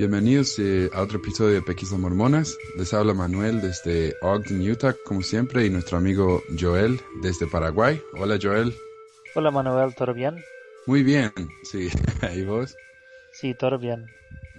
[0.00, 2.56] Bienvenidos eh, a otro episodio de Pequisas Mormonas.
[2.74, 8.00] Les habla Manuel desde Ogden, Utah, como siempre, y nuestro amigo Joel desde Paraguay.
[8.18, 8.74] Hola, Joel.
[9.34, 10.42] Hola, Manuel, ¿todo bien?
[10.86, 11.30] Muy bien,
[11.64, 11.90] sí.
[12.34, 12.74] ¿Y vos?
[13.34, 14.06] Sí, todo bien.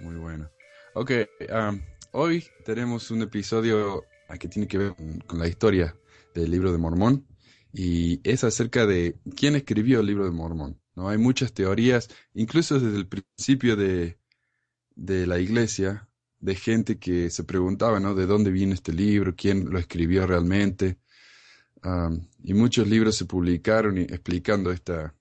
[0.00, 0.48] Muy bueno.
[0.94, 1.10] Ok,
[1.50, 1.80] um,
[2.12, 4.04] hoy tenemos un episodio
[4.38, 4.94] que tiene que ver
[5.26, 5.96] con la historia
[6.36, 7.26] del libro de Mormón
[7.72, 10.80] y es acerca de quién escribió el libro de Mormón.
[10.94, 11.08] ¿no?
[11.08, 14.21] Hay muchas teorías, incluso desde el principio de,
[14.94, 16.08] de la iglesia
[16.40, 18.14] de gente que se preguntaba, ¿no?
[18.14, 19.34] ¿De dónde viene este libro?
[19.36, 20.98] ¿Quién lo escribió realmente?
[22.44, 25.16] y muchos libros se publicaron explicando esta,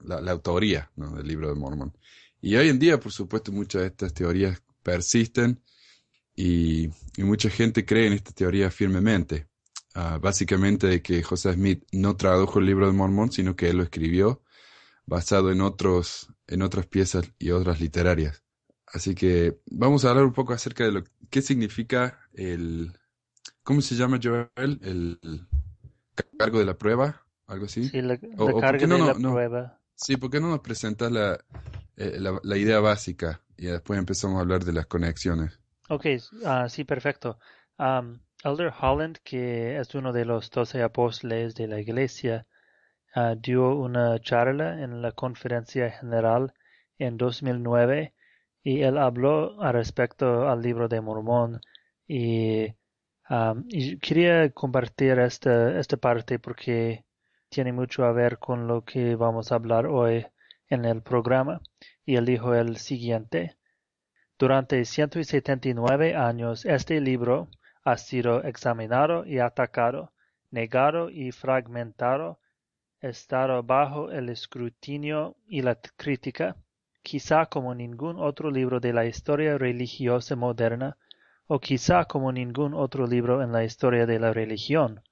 [0.00, 1.96] la, autoría del libro de Mormón.
[2.40, 5.62] Y hoy en día, por supuesto, muchas de estas teorías persisten
[6.34, 6.88] y,
[7.18, 9.48] mucha gente cree en esta teoría firmemente.
[9.94, 13.78] Ah, básicamente de que José Smith no tradujo el libro de Mormón, sino que él
[13.78, 14.42] lo escribió
[15.04, 18.44] basado en, otros, en otras piezas y otras literarias.
[18.92, 22.92] Así que vamos a hablar un poco acerca de lo qué significa el,
[23.62, 24.48] ¿cómo se llama Joel?
[24.82, 25.18] El,
[26.36, 27.88] cargo de la prueba, algo así.
[27.88, 29.78] Sí, la, carga de la prueba.
[29.94, 31.10] Sí, ¿por qué no nos presentas
[31.96, 35.60] eh, la, la, idea básica y después empezamos a hablar de las conexiones?
[35.88, 37.38] Ok, uh, sí, perfecto.
[37.78, 42.46] Elder Holland, que es uno de los doce apóstoles de la iglesia,
[43.14, 46.54] uh, dio una charla en la conferencia general
[46.98, 48.14] en 2009
[48.62, 51.60] y él habló respecto al libro de Mormón
[52.06, 52.66] y,
[53.30, 53.66] um,
[54.00, 57.04] quería compartir esta, esta parte porque
[57.48, 60.26] tiene mucho a ver con lo que vamos a hablar hoy
[60.68, 61.60] en el programa.
[62.04, 63.56] Y él dijo el siguiente.
[64.38, 67.48] Durante 179 años este libro
[67.84, 70.12] ha sido examinado y atacado,
[70.50, 72.40] negado y fragmentado,
[73.00, 76.56] estado bajo el escrutinio y la crítica
[77.02, 80.96] quizá como ningún otro libro de la historia religiosa moderna,
[81.46, 85.02] o quizá como ningún otro libro en la historia de la religión,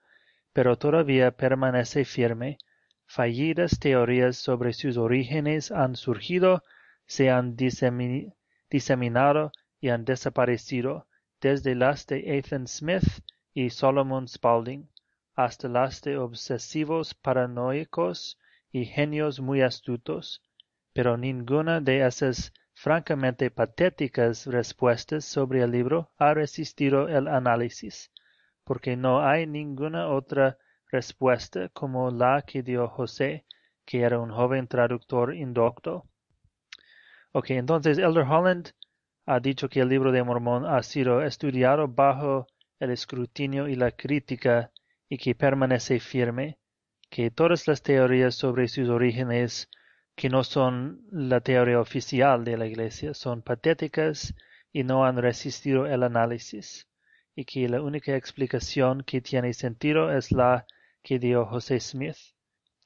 [0.52, 2.58] pero todavía permanece firme,
[3.06, 6.62] fallidas teorías sobre sus orígenes han surgido,
[7.06, 11.06] se han diseminado y han desaparecido,
[11.40, 13.22] desde las de Ethan Smith
[13.54, 14.88] y Solomon Spaulding,
[15.34, 18.38] hasta las de obsesivos paranoicos
[18.70, 20.42] y genios muy astutos,
[20.98, 28.10] pero ninguna de esas francamente patéticas respuestas sobre el libro ha resistido el análisis,
[28.64, 30.58] porque no hay ninguna otra
[30.90, 33.44] respuesta como la que dio José,
[33.84, 36.08] que era un joven traductor indocto.
[37.30, 38.70] Ok, entonces Elder Holland
[39.24, 42.48] ha dicho que el libro de Mormón ha sido estudiado bajo
[42.80, 44.72] el escrutinio y la crítica
[45.08, 46.58] y que permanece firme,
[47.08, 49.68] que todas las teorías sobre sus orígenes
[50.18, 54.34] que no son la teoría oficial de la Iglesia, son patéticas
[54.72, 56.88] y no han resistido el análisis,
[57.36, 60.66] y que la única explicación que tiene sentido es la
[61.04, 62.16] que dio José Smith.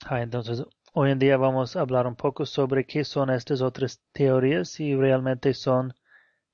[0.04, 4.02] Ah, entonces, hoy en día vamos a hablar un poco sobre qué son estas otras
[4.12, 5.94] teorías, si realmente son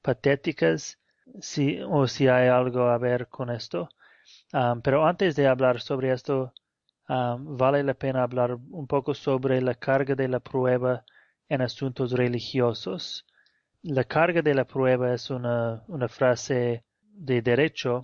[0.00, 1.00] patéticas,
[1.40, 3.88] si, o si hay algo a ver con esto.
[4.52, 6.52] Ah, pero antes de hablar sobre esto,
[7.08, 11.04] vale la pena hablar un poco sobre la carga de la prueba
[11.48, 13.24] en asuntos religiosos.
[13.82, 18.02] La carga de la prueba es una, una frase de derecho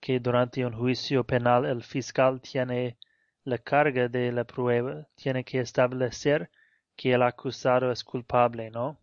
[0.00, 2.96] que durante un juicio penal el fiscal tiene
[3.44, 6.50] la carga de la prueba, tiene que establecer
[6.96, 8.98] que el acusado es culpable, ¿no?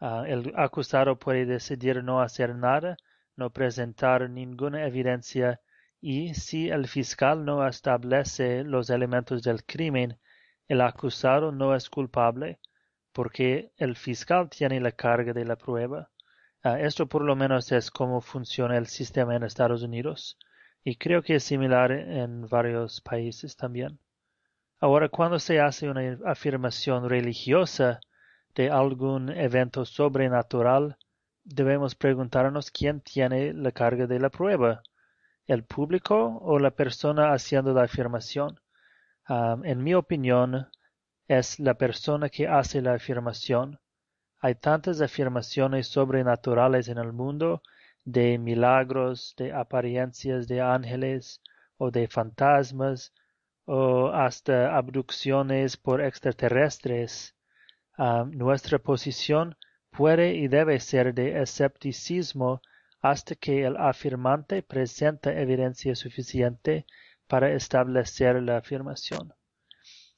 [0.00, 2.96] Ah, el acusado puede decidir no hacer nada,
[3.36, 5.60] no presentar ninguna evidencia
[6.00, 10.18] y si el fiscal no establece los elementos del crimen,
[10.66, 12.58] el acusado no es culpable,
[13.12, 16.10] porque el fiscal tiene la carga de la prueba.
[16.62, 20.38] Ah, esto por lo menos es cómo funciona el sistema en Estados Unidos,
[20.82, 23.98] y creo que es similar en varios países también.
[24.78, 28.00] Ahora, cuando se hace una afirmación religiosa
[28.54, 30.96] de algún evento sobrenatural,
[31.44, 34.82] debemos preguntarnos quién tiene la carga de la prueba
[35.52, 38.60] el público o la persona haciendo la afirmación.
[39.28, 40.68] en mi opinión,
[41.28, 43.78] es la persona que hace la afirmación.
[44.40, 47.62] Hay tantas afirmaciones sobrenaturales en el mundo
[48.04, 51.40] de milagros, de apariencias de ángeles
[51.78, 53.12] o de fantasmas
[53.64, 57.34] o hasta abducciones por extraterrestres.
[58.26, 59.56] nuestra posición
[59.90, 62.60] puede y debe ser de escepticismo
[63.00, 66.86] hasta que el afirmante presenta evidencia suficiente
[67.26, 69.32] para establecer la afirmación.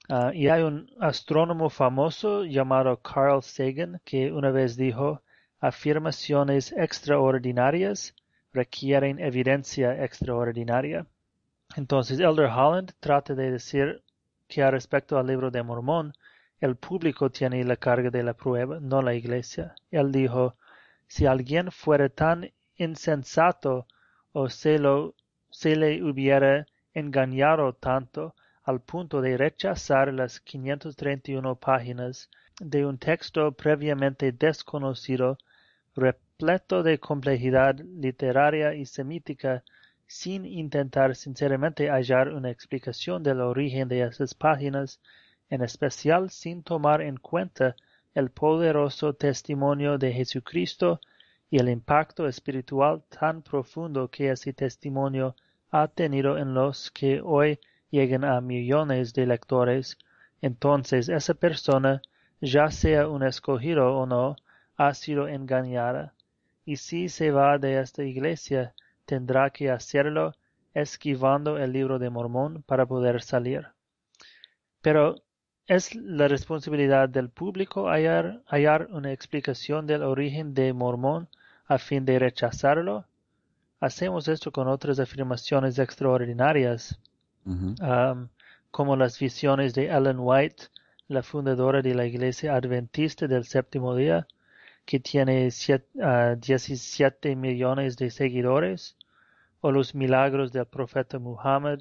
[0.09, 5.23] Ah, y hay un astrónomo famoso llamado Carl Sagan que una vez dijo,
[5.61, 8.15] afirmaciones extraordinarias
[8.53, 11.07] requieren evidencia extraordinaria.
[11.77, 14.03] Entonces, Elder Holland trata de decir
[14.49, 16.13] que al respecto al libro de Mormón,
[16.61, 19.75] el público tiene la carga de la prueba, no la iglesia.
[19.91, 20.57] Él dijo,
[21.07, 22.51] si alguien fuera tan
[22.83, 23.87] insensato
[24.33, 28.35] o se, le hubiera engañado tanto
[28.65, 32.31] al punto de rechazar las 531 páginas
[32.61, 35.39] de un texto previamente desconocido,
[35.95, 39.65] repleto de complejidad literaria y semítica,
[40.07, 45.01] sin intentar sinceramente hallar una explicación del origen de esas páginas,
[45.49, 47.77] en especial sin tomar en cuenta
[48.15, 51.01] el poderoso testimonio de Jesucristo
[51.53, 55.37] y el impacto espiritual tan profundo que ese testimonio
[55.71, 57.61] ha tenido en los que hoy
[57.91, 59.99] llegan a millones de lectores,
[60.41, 62.01] entonces esa persona,
[62.41, 64.37] ya sea un escogido o no,
[64.79, 66.15] ha sido engañada,
[66.65, 68.73] y si se va de esta iglesia,
[69.05, 70.35] tendrá que hacerlo
[70.73, 73.67] esquivando el libro de Mormón para poder salir.
[74.81, 75.17] Pero
[75.67, 81.29] es la responsabilidad del público hallar, hallar una explicación del origen de Mormón
[81.75, 83.07] a fin de rechazarlo.
[83.81, 86.99] Hacemos esto con otras afirmaciones extraordinarias,
[87.45, 88.29] um,
[88.71, 90.65] como las visiones de Ellen White,
[91.09, 94.27] la fundadora de la Iglesia Adventista del Séptimo Día,
[94.85, 98.97] que tiene 17 uh, millones de seguidores,
[99.61, 101.81] o los milagros del profeta Muhammad,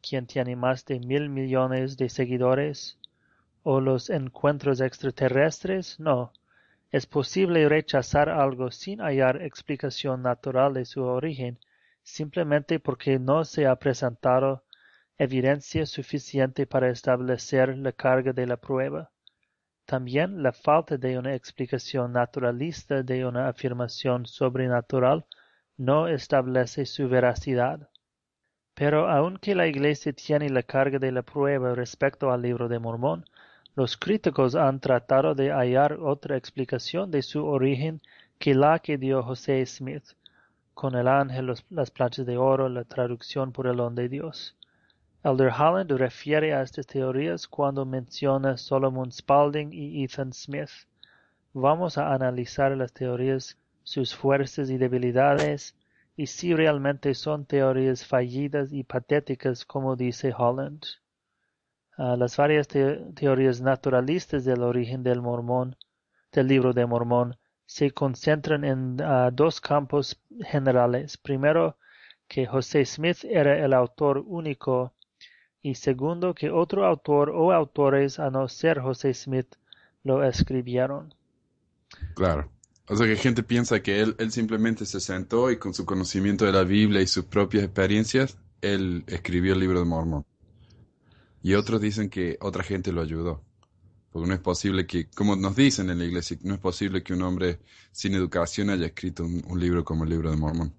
[0.00, 2.98] quien tiene más de mil millones de seguidores,
[3.62, 6.32] o los encuentros extraterrestres, no.
[6.92, 11.58] Es posible rechazar algo sin hallar explicación natural de su origen,
[12.02, 14.64] simplemente porque no se ha presentado
[15.16, 19.10] evidencia suficiente para establecer la carga de la prueba.
[19.86, 25.24] También la falta de una explicación naturalista de una afirmación sobrenatural
[25.78, 27.88] no establece su veracidad.
[28.74, 33.24] Pero aunque la Iglesia tiene la carga de la prueba respecto al libro de Mormón,
[33.74, 38.02] los críticos han tratado de hallar otra explicación de su origen
[38.38, 40.04] que la que dio José Smith,
[40.74, 44.56] con el ángel, las planchas de oro, la traducción por el don de Dios.
[45.24, 50.70] Elder Holland refiere a estas teorías cuando menciona Solomon Spalding y Ethan Smith.
[51.54, 55.76] Vamos a analizar las teorías sus fuerzas y debilidades,
[56.16, 60.84] y si realmente son teorías fallidas y patéticas como dice Holland.
[61.96, 65.76] Las varias teorías naturalistas del origen del Mormón,
[66.32, 67.36] del libro de Mormón,
[67.66, 71.16] se concentran en ah, dos campos generales.
[71.16, 71.76] Primero,
[72.28, 74.94] que José Smith era el autor único
[75.62, 79.54] y segundo, que otro autor o autores a no ser José Smith
[80.02, 81.14] lo escribieron.
[82.14, 82.50] Claro.
[82.88, 86.52] O sea que gente piensa que él simplemente se sentó y con su conocimiento de
[86.52, 90.24] la Biblia y sus propias experiencias, él escribió el libro de Mormón.
[91.42, 93.42] Y otros dicen que otra gente lo ayudó.
[94.10, 97.14] Porque no es posible que, como nos dicen en la iglesia, no es posible que
[97.14, 97.60] un hombre
[97.90, 100.74] sin educación haya escrito un, libro como el libro de Mormón.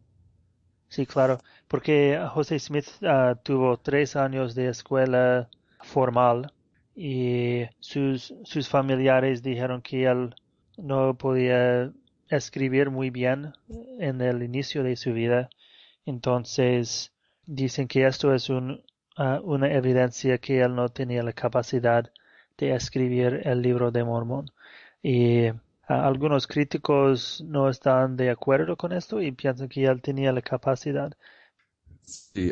[0.88, 5.50] Sí, claro, porque José Smith ah, tuvo tres años de escuela
[5.82, 6.54] formal
[6.96, 10.36] y sus, sus familiares dijeron que él
[10.78, 11.92] no podía
[12.30, 13.54] escribir muy bien
[14.00, 15.50] en el inicio de su vida.
[16.06, 17.12] Entonces
[17.48, 18.84] dicen que esto es un,
[19.44, 22.12] una evidencia que él no tenía la capacidad
[22.58, 24.52] de escribir el libro de Mormón.
[25.04, 25.48] Y
[25.88, 31.14] algunos críticos no están de acuerdo con esto y piensan que él tenía la capacidad.
[32.06, 32.52] Sí,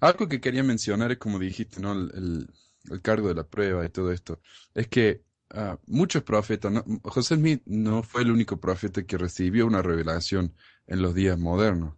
[0.00, 1.92] algo que quería mencionar es como dijiste, ¿no?
[1.92, 2.48] el,
[2.90, 4.40] el cargo de la prueba y todo esto.
[4.74, 6.72] Es que Ah, muchos profetas,
[7.04, 10.56] José Smith no fue el único profeta que recibió una revelación
[10.88, 11.94] en los días modernos.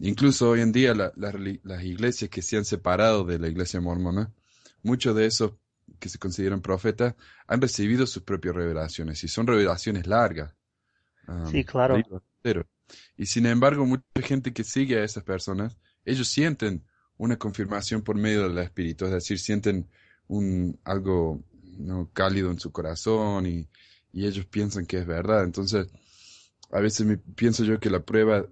[0.00, 4.32] Incluso hoy en día las iglesias que se han separado de la iglesia mormona,
[4.82, 5.52] muchos de esos
[5.98, 7.14] que se consideran profetas
[7.46, 10.54] han recibido sus propias revelaciones y son revelaciones largas.
[11.50, 12.00] sí, claro.
[13.16, 16.84] Y sin embargo, mucha gente que sigue a esas personas, ellos sienten
[17.18, 19.88] una confirmación por medio del Espíritu, es decir, sienten
[20.28, 21.42] un, algo
[21.78, 22.10] ¿no?
[22.12, 23.68] cálido en su corazón y,
[24.12, 25.44] ellos piensan que es verdad.
[25.44, 25.88] Entonces,
[26.72, 28.46] a veces me, pienso yo que la prueba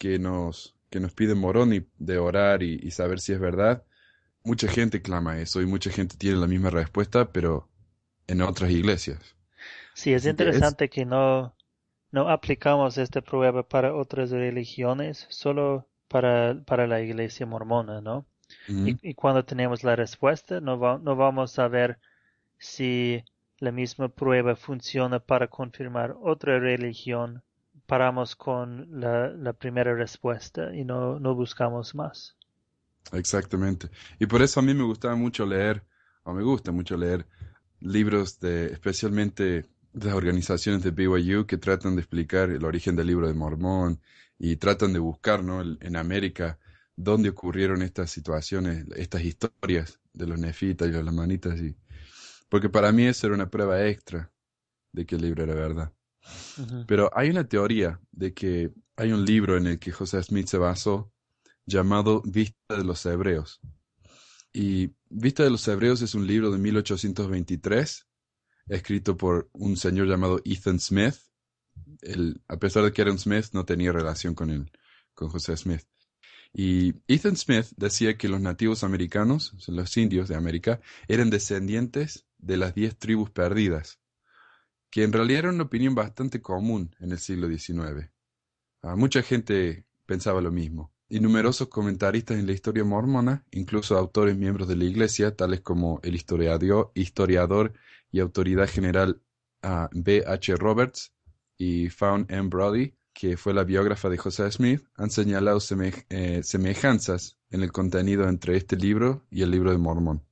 [0.00, 3.84] que nos, que nos pide Moroni de orar y, saber si es verdad,
[4.42, 7.68] mucha gente clama eso y mucha gente tiene la misma respuesta, pero
[8.26, 9.36] en otras iglesias.
[9.92, 11.54] Sí, es interesante que no,
[12.12, 18.26] no aplicamos esta prueba para otras religiones, solo para, para la iglesia mormona, ¿no?
[18.68, 21.98] y, cuando tenemos la respuesta, no, no vamos a ver
[22.58, 23.22] si
[23.58, 27.42] la misma prueba funciona para confirmar otra religión,
[27.90, 32.36] paramos con la, primera respuesta y no, no buscamos más.
[33.12, 33.90] Exactamente.
[34.20, 35.82] Y por eso a mí me gustaba mucho leer,
[36.22, 37.26] o me gusta mucho leer
[37.80, 43.08] libros de, especialmente de las organizaciones de BYU que tratan de explicar el origen del
[43.08, 44.00] libro de Mormón
[44.38, 45.60] y tratan de buscar, ¿no?
[45.60, 46.60] en América
[46.94, 51.58] dónde ocurrieron estas situaciones, estas historias de los nefitas y los lamanitas.
[51.60, 51.76] Y,
[52.48, 54.30] porque para mí eso era una prueba extra
[54.92, 55.92] de que el libro era verdad.
[56.86, 60.58] Pero hay una teoría de que hay un libro en el que José Smith se
[60.58, 61.12] basó
[61.66, 63.60] llamado Vista de los Hebreos.
[64.52, 68.06] Y Vista de los Hebreos es un libro de 1823,
[68.68, 71.14] escrito por un señor llamado Ethan Smith.
[72.48, 74.70] a pesar de que era un Smith, no tenía relación con, él,
[75.14, 75.82] con José Smith.
[76.52, 82.56] Y Ethan Smith decía que los nativos americanos, los indios de América, eran descendientes de
[82.56, 84.00] las diez tribus perdidas,
[84.90, 88.10] que en realidad era una opinión bastante común en el siglo XIX.
[88.82, 94.36] Ah, mucha gente pensaba lo mismo y numerosos comentaristas en la historia mormona, incluso autores
[94.36, 97.72] miembros de la Iglesia, tales como el historiador, historiador
[98.12, 99.20] y autoridad general
[99.62, 100.22] ah, B.
[100.24, 100.54] H.
[100.54, 101.12] Roberts
[101.58, 102.48] y Fawn M.
[102.48, 105.58] Brody, que fue la biógrafa de José Smith, han señalado
[106.10, 110.22] eh, semejanzas en el contenido entre este libro y el libro de Mormón.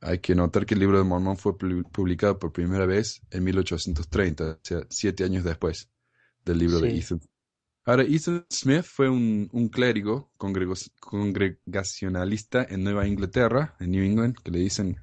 [0.00, 4.44] Hay que notar que el libro de Mormón fue publicado por primera vez en 1830,
[4.44, 5.90] o sea, siete años después
[6.44, 7.20] del libro de Ethan
[7.88, 14.58] Ahora, Ethan Smith fue un, clérigo congregacionalista en Nueva Inglaterra, en New England, que le
[14.58, 15.00] dicen,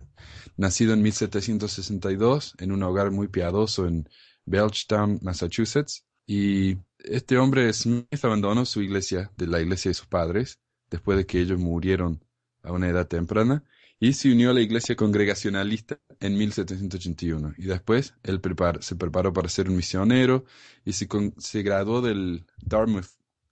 [0.55, 4.07] nacido en 1762 en un hogar muy piadoso en
[4.45, 6.05] Belchtown, Massachusetts.
[6.27, 10.59] Y este hombre Smith abandonó su iglesia, de la iglesia de sus padres,
[10.91, 12.23] después de que ellos murieron
[12.61, 13.63] a una edad temprana,
[14.05, 17.55] y se unió a la iglesia congregacionalista en 1781.
[17.57, 18.39] Y después él
[18.81, 20.45] se preparó para ser un misionero
[20.83, 21.07] y se,
[21.39, 23.07] se graduó del Dartmouth,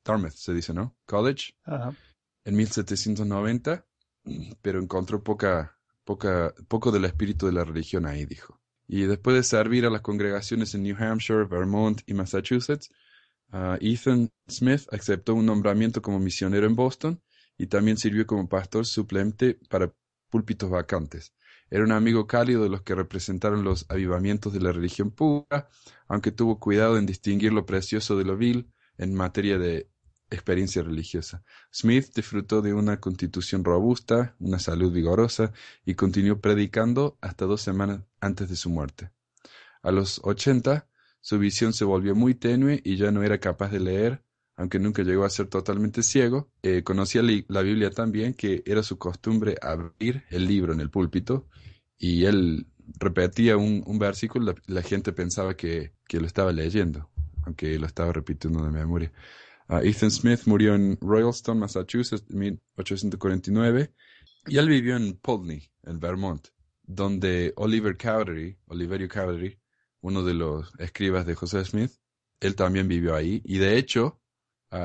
[0.05, 0.95] Dartmouth se dice, ¿no?
[1.07, 1.55] College
[2.45, 3.83] en 1790,
[4.62, 8.62] pero encontró poca, poca, poco del espíritu de la religión ahí, dijo.
[8.88, 12.91] Y después de servir a las congregaciones en New Hampshire, Vermont y Massachusetts,
[13.53, 17.19] uh, Ethan Smith aceptó un nombramiento como misionero en Boston
[17.57, 19.91] y también sirvió como pastor suplente para
[20.34, 21.32] púlpitos vacantes.
[21.70, 25.70] Era un amigo cálido de los que representaron los avivamientos de la religión pura,
[26.08, 29.92] aunque tuvo cuidado en distinguir lo precioso de lo vil en materia de
[30.32, 31.44] experiencia religiosa.
[31.72, 35.54] Smith disfrutó de una constitución robusta, una salud vigorosa
[35.86, 39.12] y continuó predicando hasta dos semanas antes de su muerte.
[39.84, 40.88] A los ochenta,
[41.22, 44.24] su visión se volvió muy tenue y ya no era capaz de leer
[44.55, 48.83] aunque nunca llegó a ser totalmente ciego, eh, conocía la Biblia tan bien que era
[48.83, 51.48] su costumbre abrir el libro en el púlpito
[51.98, 52.67] y él
[53.00, 57.10] repetía un, versículo, la, la, gente pensaba que, que, lo estaba leyendo,
[57.45, 59.12] aunque lo estaba repitiendo de memoria.
[59.67, 63.93] Ah, Ethan Smith murió en Royalston, Massachusetts, en 1849,
[64.48, 66.48] y él vivió en Pulteney, en Vermont,
[66.83, 69.57] donde Oliver Cowdery, Oliverio Cowdery,
[70.01, 71.91] uno de los escribas de José Smith,
[72.41, 74.19] él también vivió ahí, y de hecho,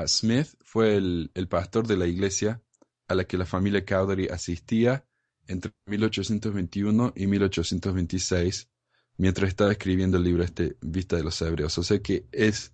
[0.07, 2.61] Smith fue el, pastor de la iglesia
[3.07, 5.05] a la que la familia Cowdery asistía
[5.47, 8.69] entre 1821 y 1826,
[9.17, 11.75] mientras estaba escribiendo el libro este Vista de los Hebreos.
[11.79, 12.71] O sea que es,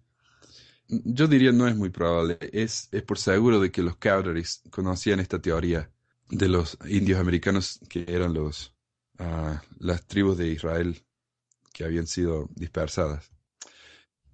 [0.88, 5.22] yo diría no es muy probable, es, es por seguro de que los Cowderys conocían
[5.22, 5.90] esta teoría
[6.30, 8.76] de los indios americanos que eran los,
[9.20, 11.02] ah, las tribus de Israel
[11.72, 13.35] que habían sido dispersadas.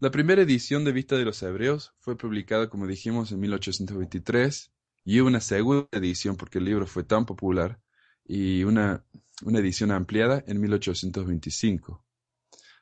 [0.01, 4.71] La primera edición de Vista de los Hebreos fue publicada, como dijimos, en 1823
[5.05, 7.79] y una segunda edición porque el libro fue tan popular
[8.25, 9.05] y una,
[9.43, 12.03] una edición ampliada en 1825.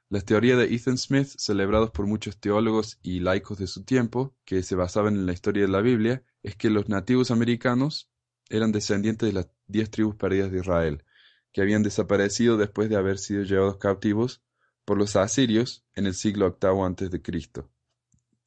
[0.08, 4.64] Las teorías de Ethan Smith, celebrados por muchos teólogos y laicos de su tiempo, que
[4.64, 8.10] se basaban en la historia de la Biblia, es que los nativos americanos
[8.48, 11.04] eran descendientes de las diez tribus perdidas de Israel,
[11.52, 14.42] que habían desaparecido después de haber sido llevados cautivos
[14.90, 17.64] por los asirios en el siglo VIII a.C.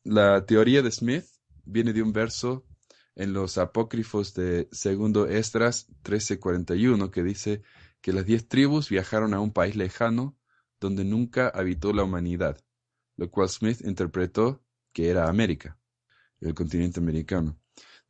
[0.03, 1.25] La teoría de Smith
[1.63, 2.67] viene de un verso
[3.15, 7.63] en los apócrifos de segundo Esdras 13:41 que dice
[8.01, 10.37] que las diez tribus viajaron a un país lejano
[10.81, 12.59] donde nunca habitó la humanidad,
[13.17, 15.79] lo cual Smith interpretó que era América,
[16.41, 17.57] el continente americano.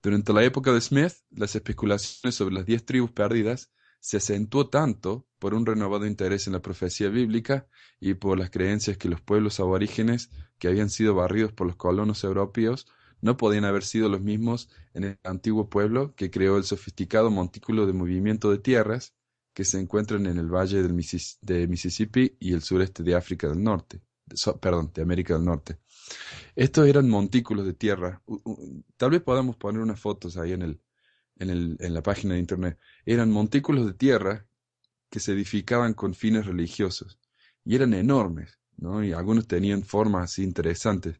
[0.03, 3.71] Durante la época de Smith, las especulaciones sobre las diez tribus perdidas
[4.01, 7.67] se acentuó tanto por un renovado interés en la profecía bíblica
[7.99, 10.31] y por las creencias que los pueblos aborígenes
[10.61, 12.87] que habían sido barridos por los colonos europeos
[13.21, 17.89] no podían haber sido los mismos en el antiguo pueblo que creó el sofisticado montículo
[17.89, 19.15] de movimiento de tierras
[19.53, 20.97] que se encuentran en el valle del
[21.41, 24.01] de Mississippi y el sureste de África del Norte,
[24.61, 25.79] perdón, de América del Norte.
[26.55, 28.23] Estos eran montículos de tierra.
[28.97, 30.81] tal vez podamos poner unas fotos ahí en, el,
[31.41, 32.79] en, el, en la página de internet.
[33.05, 34.47] Eran montículos de tierra
[35.13, 37.19] que se edificaban con fines religiosos
[37.67, 39.05] y eran enormes, ¿no?
[39.05, 41.19] Y algunos tenían formas interesantes.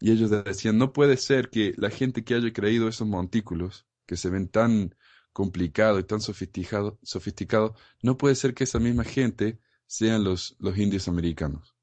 [0.00, 4.16] Y ellos decían, no puede ser que la gente que haya creído esos montículos, que
[4.16, 4.96] se ven tan
[5.32, 10.76] complicados y tan sofisticados, sofisticado, no puede ser que esa misma gente sean los, los
[10.76, 11.76] indios americanos.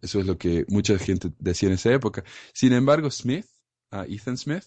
[0.00, 2.24] Eso es lo que mucha gente decía en esa época.
[2.54, 3.44] Sin embargo, Smith,
[3.90, 4.64] Ethan Smith,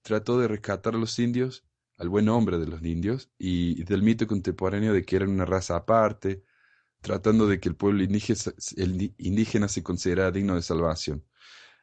[0.00, 1.62] trató de rescatar a los indios,
[1.98, 5.76] al buen hombre de los indios, y del mito contemporáneo de que eran una raza
[5.76, 6.44] aparte,
[7.00, 11.24] tratando de que el pueblo indígena se considerara digno de salvación.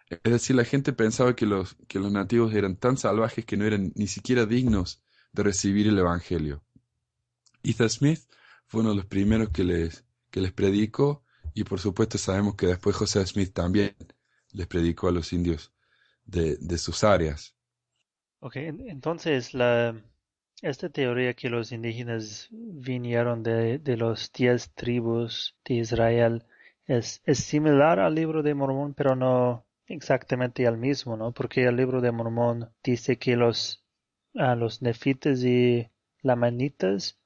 [0.10, 3.66] Es decir, la gente pensaba que los, que los nativos eran tan salvajes que no
[3.66, 6.64] eran ni siquiera dignos de recibir el Evangelio.
[7.64, 8.22] Ethan Smith
[8.68, 12.68] fue uno de los primeros que les, que les predicó y por supuesto sabemos que
[12.68, 13.96] después José Smith también
[14.52, 15.74] les predicó a los indios
[16.26, 17.55] de, de sus áreas.
[18.40, 20.02] Ok, entonces la,
[20.62, 26.44] esta teoría que los indígenas vinieron de, de los diez tribus de Israel
[26.86, 31.34] es, es similar al libro de Mormón, pero no, exactamente al mismo, ¿no?
[31.34, 33.84] Porque el libro de Mormón dice que los,
[34.34, 35.90] los nefites y
[36.22, 37.20] lamanitas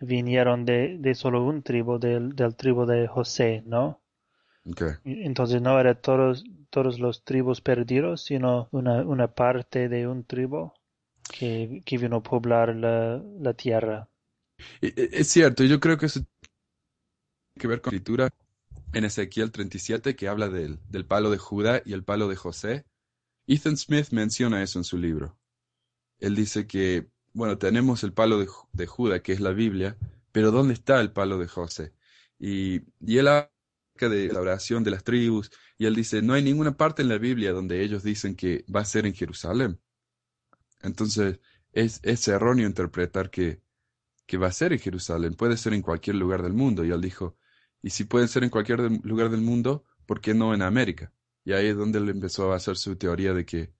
[0.00, 4.02] vinieron de, de solo un tribu, del, del tribu de José, ¿no?
[5.04, 10.72] Entonces no eran todos, todos los tribus perdidos, sino una, una parte de un tribu
[11.32, 14.08] que, que vino a poblar la, la tierra.
[14.80, 18.30] Es cierto, yo creo que eso tiene que ver con la escritura
[18.92, 22.84] en Ezequiel 37 que habla del, del palo de Judá y el palo de José.
[23.46, 25.38] Ethan Smith menciona eso en su libro.
[26.18, 29.96] Él dice que, bueno, tenemos el palo de, de Judá, que es la Biblia,
[30.32, 31.92] pero ¿dónde está el palo de José?
[32.40, 33.53] Y, y él habla
[34.00, 37.18] de la oración de las tribus, y él dice, no hay ninguna parte en la
[37.18, 39.80] Biblia donde ellos dicen que va a ser en Jerusalén.
[40.82, 41.40] Entonces,
[41.72, 43.62] es, erróneo interpretar que,
[44.26, 46.84] que va a ser en Jerusalén, puede ser en cualquier lugar del mundo.
[46.84, 47.36] Y él dijo,
[47.82, 51.12] y si pueden ser en cualquier lugar del mundo, ¿por qué no en América?
[51.44, 53.72] Y ahí es donde él empezó a hacer su teoría de que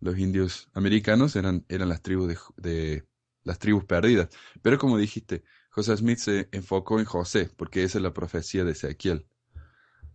[0.00, 3.04] los indios americanos eran, eran las tribus de,
[3.42, 4.28] las tribus perdidas.
[4.62, 8.72] Pero como dijiste, José Smith se enfocó en José, porque esa es la profecía de
[8.72, 9.26] Ezequiel.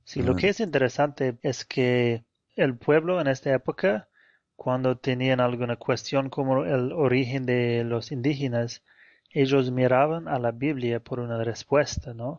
[0.05, 4.09] Sí, lo que es interesante es que el pueblo en esta época,
[4.55, 8.83] cuando tenían alguna cuestión como el origen de los indígenas,
[9.31, 12.37] ellos miraban a la Biblia por una respuesta, ¿no?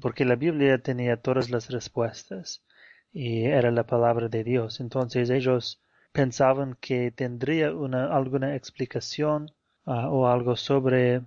[0.00, 2.62] porque la Biblia tenía todas las respuestas
[3.12, 4.80] y era la palabra de Dios.
[4.80, 5.80] Entonces ellos
[6.12, 9.50] pensaban que tendría una, alguna explicación
[9.86, 11.22] ah, o algo sobre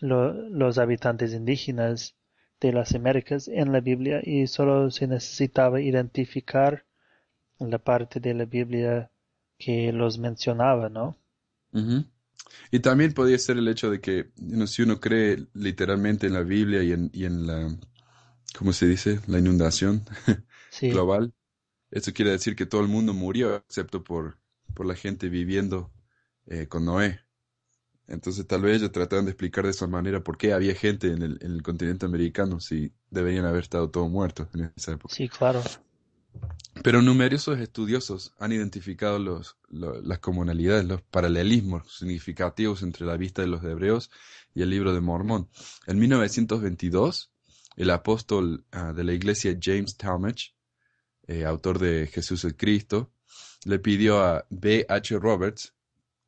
[0.00, 2.16] los habitantes indígenas
[2.60, 6.84] de las Américas en la Biblia y solo se necesitaba identificar
[7.58, 9.10] la parte de la Biblia
[9.58, 11.16] que los mencionaba, ¿no?
[12.70, 14.30] Y también podría ser el hecho de que
[14.66, 17.76] si uno cree literalmente en la Biblia y en, y en la,
[18.58, 19.20] ¿cómo se dice?
[19.26, 20.04] La inundación
[20.82, 21.34] global,
[21.90, 24.38] eso quiere decir que todo el mundo murió excepto por,
[24.74, 25.92] por la gente viviendo
[26.46, 27.20] eh, con Noé.
[28.10, 31.22] Entonces tal vez ellos trataron de explicar de esa manera por qué había gente en
[31.22, 35.14] el, en el continente americano si deberían haber estado todos muertos en esa época.
[35.14, 35.62] Sí, claro.
[36.82, 43.48] Pero numerosos estudiosos han identificado los, las comunalidades, los paralelismos significativos entre la vista de
[43.48, 44.10] los hebreos
[44.54, 45.48] y el libro de Mormón.
[45.86, 47.30] En 1922,
[47.76, 50.54] el apóstol ah, de la iglesia James Talmage,
[51.26, 53.12] eh, autor de Jesús el Cristo,
[53.64, 54.86] le pidió a B.
[54.88, 55.18] H.
[55.18, 55.74] Roberts,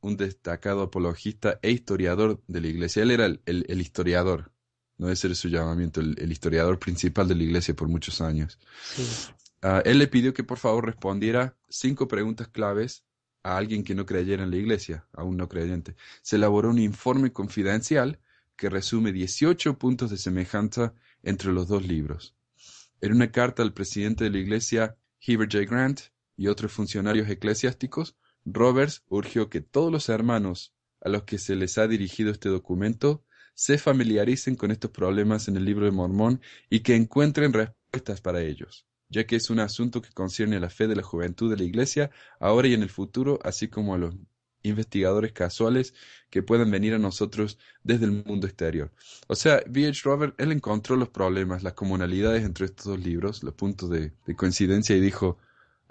[0.03, 3.03] un destacado apologista e historiador de la iglesia.
[3.03, 4.51] Él era el, historiador,
[4.97, 8.59] no ese era su llamamiento, el, historiador principal de la iglesia por muchos años.
[8.93, 9.03] Sí.
[9.61, 13.05] Ah, él le pidió que por favor respondiera cinco preguntas claves
[13.43, 15.95] a alguien que no creyera en la iglesia, a un no creyente.
[16.21, 18.19] Se elaboró un informe confidencial
[18.57, 22.35] que resume 18 puntos de semejanza entre los dos libros.
[22.99, 25.65] En una carta al presidente de la iglesia, Heber J.
[25.65, 26.01] Grant,
[26.35, 31.77] y otros funcionarios eclesiásticos, Roberts urgió que todos los hermanos a los que se les
[31.77, 36.81] ha dirigido este documento se familiaricen con estos problemas en el libro de Mormón y
[36.81, 40.87] que encuentren respuestas para ellos ya que es un asunto que concierne a la fe
[40.87, 44.15] de la juventud de la Iglesia, ahora y en el futuro, así como a los
[44.63, 45.93] investigadores casuales
[46.29, 48.91] que puedan venir a nosotros desde el mundo exterior.
[49.27, 50.01] O sea, V.H.
[50.03, 54.95] Robert, él encontró los problemas, las comunalidades entre estos dos libros, los puntos de, coincidencia
[54.95, 55.37] y dijo,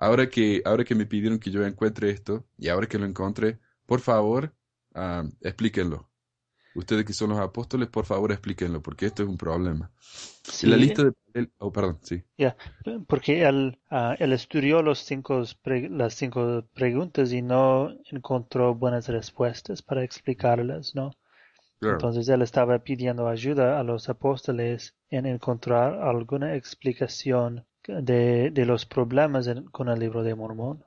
[0.06, 3.58] ahora que, ahora que me pidieron que yo encuentre esto y ahora que lo encontré,
[3.86, 4.54] por favor,
[4.94, 6.10] uh, explíquenlo.
[6.74, 9.92] ustedes que son los apóstoles, por favor explíquenlo, porque esto es un problema.
[10.46, 11.50] Sí, La lista de...
[11.58, 12.24] Oh, perdón, sí.
[12.36, 12.56] ya,
[13.08, 19.08] porque él, ah, él estudió los cinco, pre- las cinco preguntas y no encontró buenas
[19.08, 21.12] respuestas para explicarlas, ¿no?
[21.80, 22.08] Claro.
[22.08, 28.86] Entonces él estaba pidiendo ayuda a los apóstoles en encontrar alguna explicación de, de los
[28.86, 30.84] problemas en- con el libro de Mormón.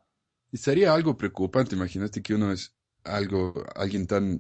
[0.52, 4.36] Y sería algo preocupante, imagínate que uno es algo, alguien tan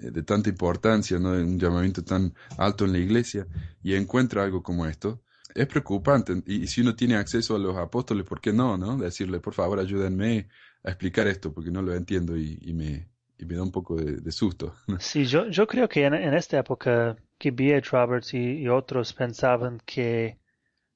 [0.00, 1.30] eh, de tanta importancia, ¿no?
[1.30, 3.46] Un llamamiento tan alto en la iglesia
[3.82, 5.22] y encuentra algo como esto.
[5.54, 6.42] Es preocupante.
[6.46, 8.96] Y, y si uno tiene acceso a los apóstoles, ¿por qué no, no?
[8.98, 10.48] Decirle, por favor, ayúdenme
[10.82, 13.96] a explicar esto, porque no lo entiendo y, y me, y me da un poco
[13.96, 14.74] de, de susto.
[14.98, 17.90] Sí, yo, yo creo que en, en esta época que B.H.
[17.92, 20.38] Roberts y, y otros pensaban que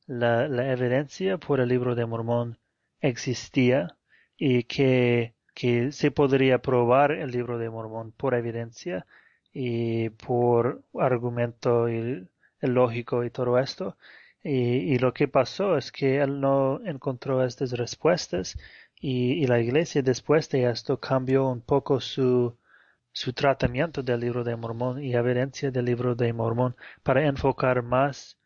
[0.08, 2.58] la, evidencia por el libro de Mormón
[3.00, 3.96] existía
[4.36, 9.06] y que, que se podría probar el libro de Mormón por evidencia
[9.52, 11.86] y por argumento
[12.60, 13.96] lógico y todo esto.
[14.42, 18.56] Y, y lo que pasó es que él no encontró estas respuestas
[19.00, 22.56] y, y la iglesia después de esto cambió un poco su,
[23.12, 28.38] su tratamiento del libro de Mormón y evidencia del libro de Mormón para enfocar más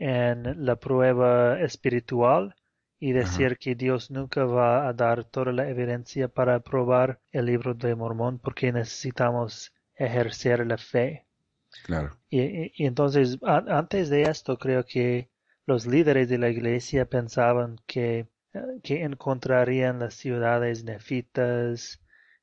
[0.00, 2.56] en la prueba espiritual
[2.98, 7.74] y decir que Dios nunca va a dar toda la evidencia para probar el libro
[7.74, 11.26] de Mormón porque necesitamos ejercer la fe.
[11.82, 12.18] Claro.
[12.30, 15.30] Y, y- y entonces, a- antes de esto, creo que
[15.66, 22.00] los líderes de la iglesia pensaban que, eh, que encontrarían las ciudades nefitas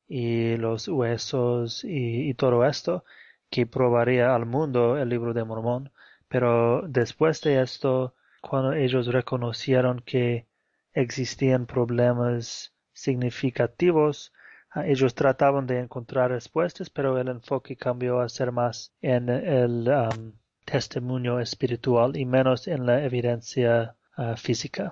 [0.07, 3.03] y los huesos y, y todo esto,
[3.49, 5.91] que probaría al mundo el libro de Mormón.
[6.27, 10.47] Pero después de esto, cuando ellos reconocieron que
[10.93, 14.33] existían problemas significativos,
[14.77, 19.87] Ah, Ellos trataban de encontrar respuestas, pero el enfoque cambió a ser más en el
[19.87, 20.33] um,
[20.65, 24.91] testimonio espiritual y menos en la evidencia ah, física.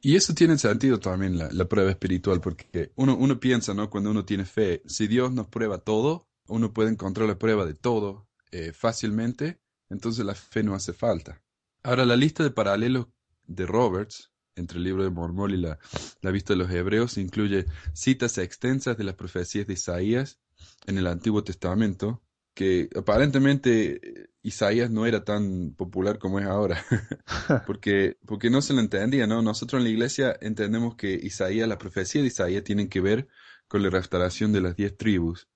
[0.00, 3.90] Y eso tiene sentido también, la, prueba espiritual, porque uno, uno piensa, ¿no?
[3.90, 7.74] Cuando uno tiene fe, si Dios nos prueba todo, uno puede encontrar la prueba de
[7.74, 9.60] todo eh, fácilmente,
[9.92, 11.40] entonces la fe no hace falta.
[11.82, 13.06] Ahora, la lista de paralelos
[13.46, 15.78] de Roberts entre el libro de Mormón y la,
[16.20, 20.38] la vista de los hebreos incluye citas extensas de las profecías de Isaías
[20.86, 22.22] en el Antiguo Testamento,
[22.54, 26.84] que aparentemente eh, Isaías no era tan popular como es ahora,
[27.66, 29.42] porque, porque no se lo entendía, ¿no?
[29.42, 33.28] Nosotros en la iglesia entendemos que Isaías, la profecía de Isaías tienen que ver
[33.68, 35.48] con la restauración de las diez tribus,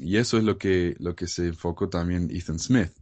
[0.00, 2.92] y eso es lo que, lo que se enfocó también Ethan Smith.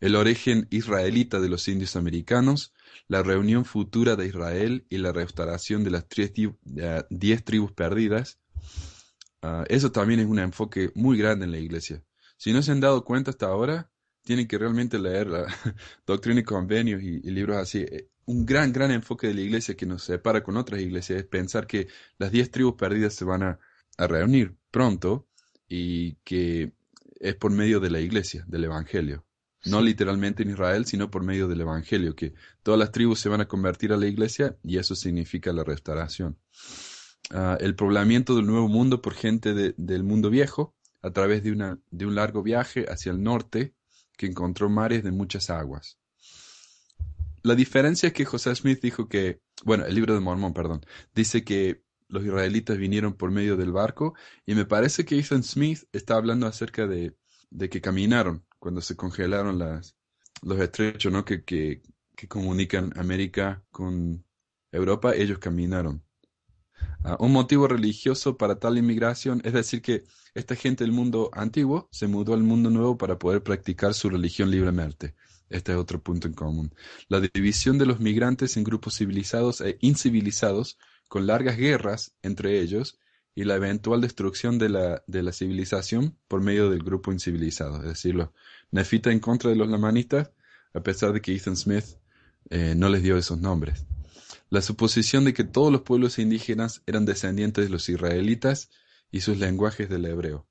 [0.00, 2.72] El origen israelita de los indios americanos,
[3.08, 8.38] la reunión futura de Israel y la restauración de las tres eh, diez tribus perdidas,
[9.42, 12.02] ah, eso también es un enfoque muy grande en la iglesia.
[12.36, 13.90] Si no se han dado cuenta hasta ahora,
[14.22, 15.46] tienen que realmente leer la
[16.06, 17.78] Doctrina y Convenios y, libros así.
[17.78, 21.26] Eh, Un gran, gran enfoque de la iglesia que nos separa con otras iglesias es
[21.26, 23.58] pensar que las diez tribus perdidas se van a
[23.98, 25.26] reunir pronto
[25.68, 26.72] y que
[27.20, 29.24] es por medio de la iglesia, del evangelio.
[29.66, 33.40] No literalmente en Israel, sino por medio del evangelio, que todas las tribus se van
[33.40, 36.38] a convertir a la iglesia y eso significa la restauración.
[37.30, 41.50] Ah, el poblamiento del nuevo mundo por gente de- del mundo viejo a través de,
[41.52, 43.74] una, de un largo viaje hacia el norte
[44.16, 45.98] que encontró mares de muchas aguas.
[47.42, 51.44] La diferencia es que José Smith dijo que, bueno, el libro de Mormón, perdón, dice
[51.44, 54.14] que los israelitas vinieron por medio del barco
[54.46, 57.16] y me parece que Ethan Smith está hablando acerca de,
[57.50, 59.60] de que caminaron cuando se congelaron
[60.42, 61.24] los estrechos, ¿no?
[61.24, 61.82] Que, que,
[62.16, 64.24] que comunican América con
[64.72, 66.02] Europa, ellos caminaron.
[67.04, 70.02] Ah, un motivo religioso para tal inmigración es decir que
[70.34, 74.50] esta gente del mundo antiguo se mudó al mundo nuevo para poder practicar su religión
[74.50, 75.14] libremente.
[75.48, 76.74] Este es otro punto en común.
[77.06, 80.76] La división de los migrantes en grupos civilizados e incivilizados,
[81.06, 82.98] con largas guerras entre ellos,
[83.36, 87.76] y la eventual destrucción de la, de la civilización por medio del grupo incivilizado.
[87.76, 88.30] Es decir, los
[88.70, 90.30] nefitas en contra de los lamanitas,
[90.74, 91.84] a pesar de que Ethan Smith
[92.50, 93.84] eh, no les dio esos nombres.
[94.50, 98.70] La suposición de que todos los pueblos indígenas eran descendientes de los israelitas
[99.10, 100.46] y sus lenguajes del hebreo.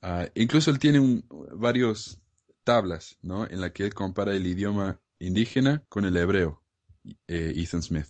[0.00, 1.24] Ah, incluso él tiene un-
[1.54, 2.20] varios
[2.64, 3.46] tablas, ¿no?
[3.48, 6.62] En la que él compara el idioma indígena con el hebreo,
[7.28, 8.06] eh, Ethan Smith.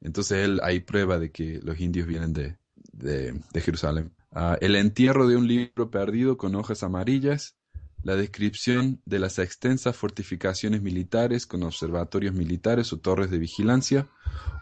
[0.00, 2.58] Entonces él hay prueba de que los indios vienen de,
[2.92, 4.14] de, de Jerusalén.
[4.30, 7.56] Ah, el entierro de un libro perdido con hojas amarillas,
[8.04, 14.08] la descripción de las extensas fortificaciones militares con observatorios militares o torres de vigilancia,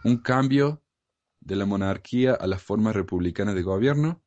[0.05, 0.81] un cambio
[1.41, 4.23] de la monarquía a las formas republicanas de gobierno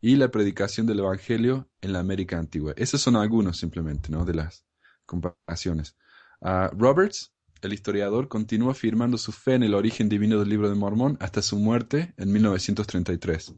[0.00, 2.72] y la predicación del Evangelio en la América antigua.
[2.76, 4.24] Esos son algunos simplemente, ¿no?
[4.24, 4.64] De las
[5.04, 5.96] comparaciones.
[6.40, 10.76] Ah, Roberts, el historiador, continúa afirmando su fe en el origen divino del libro de
[10.76, 13.52] Mormón hasta su muerte en 1933.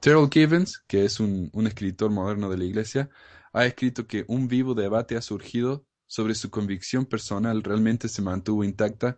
[0.00, 3.08] Terrell Givens, que es un, un escritor moderno de la Iglesia,
[3.52, 8.64] ha escrito que un vivo debate ha surgido sobre su convicción personal realmente se mantuvo
[8.64, 9.16] intacta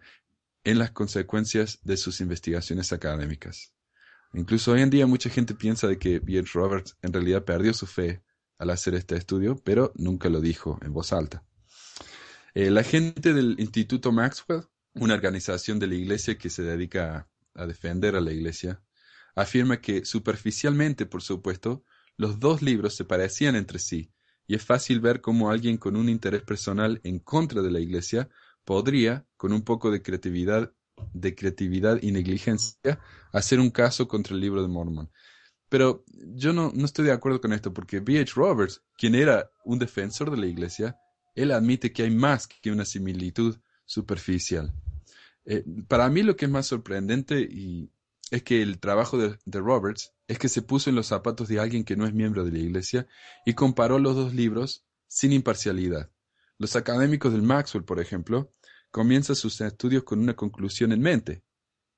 [0.65, 3.73] en las consecuencias de sus investigaciones académicas.
[4.33, 6.51] Incluso hoy en día mucha gente piensa de que B.H.
[6.55, 8.23] Roberts en realidad perdió su fe
[8.59, 11.45] al hacer este estudio, pero nunca lo dijo en voz alta.
[12.55, 14.63] Eh, la gente del Instituto Maxwell,
[14.95, 18.81] una organización de la iglesia que se dedica a, a defender a la iglesia,
[19.35, 21.85] afirma que superficialmente, por supuesto,
[22.17, 24.14] los dos libros se parecían entre sí,
[24.47, 28.29] y es fácil ver cómo alguien con un interés personal en contra de la iglesia
[28.65, 30.73] podría, con un poco de creatividad
[31.13, 33.01] de creatividad y negligencia
[33.33, 35.11] hacer un caso contra el libro de Mormon.
[35.69, 36.05] Pero
[36.37, 38.33] yo no, no estoy de acuerdo con esto porque B.H.
[38.37, 40.97] Roberts, quien era un defensor de la iglesia,
[41.35, 44.73] él admite que hay más que una similitud superficial.
[45.47, 47.91] Eh, para mí lo que es más sorprendente y
[48.31, 51.61] es que el trabajo de, de, Roberts es que se puso en los zapatos de
[51.61, 53.07] alguien que no es miembro de la iglesia
[53.45, 56.11] y comparó los dos libros sin imparcialidad.
[56.59, 58.53] Los académicos del Maxwell, por ejemplo,
[58.91, 61.43] comienza sus estudios con una conclusión en mente.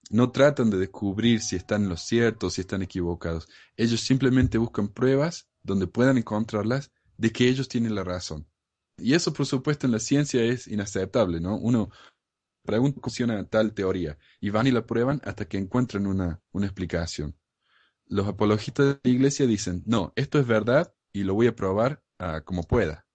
[0.09, 3.49] No tratan de descubrir si están en lo cierto o si están equivocados.
[3.77, 8.47] Ellos simplemente buscan pruebas donde puedan encontrarlas de que ellos tienen la razón.
[8.99, 11.59] Y eso, por supuesto, en la ciencia es inaceptable, ¿no?
[11.59, 11.91] Uno
[12.67, 16.67] pregunta cómo funciona tal teoría y van y la prueban hasta que encuentran una, una
[16.67, 17.37] explicación.
[18.07, 22.03] Los apologistas de la iglesia dicen, no, esto es verdad y lo voy a probar
[22.21, 23.07] uh, como pueda.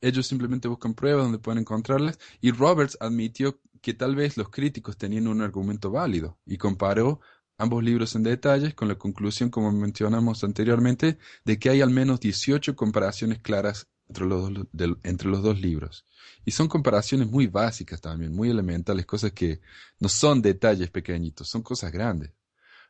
[0.00, 4.96] Ellos simplemente buscan pruebas donde pueden encontrarlas y Roberts admitió que tal vez los críticos
[4.96, 7.20] tenían un argumento válido y comparó
[7.58, 12.20] ambos libros en detalles con la conclusión, como mencionamos anteriormente, de que hay al menos
[12.20, 16.04] 18 comparaciones claras entre los, de, entre los dos libros.
[16.44, 19.60] Y son comparaciones muy básicas también, muy elementales, cosas que
[20.00, 22.32] no son detalles pequeñitos, son cosas grandes.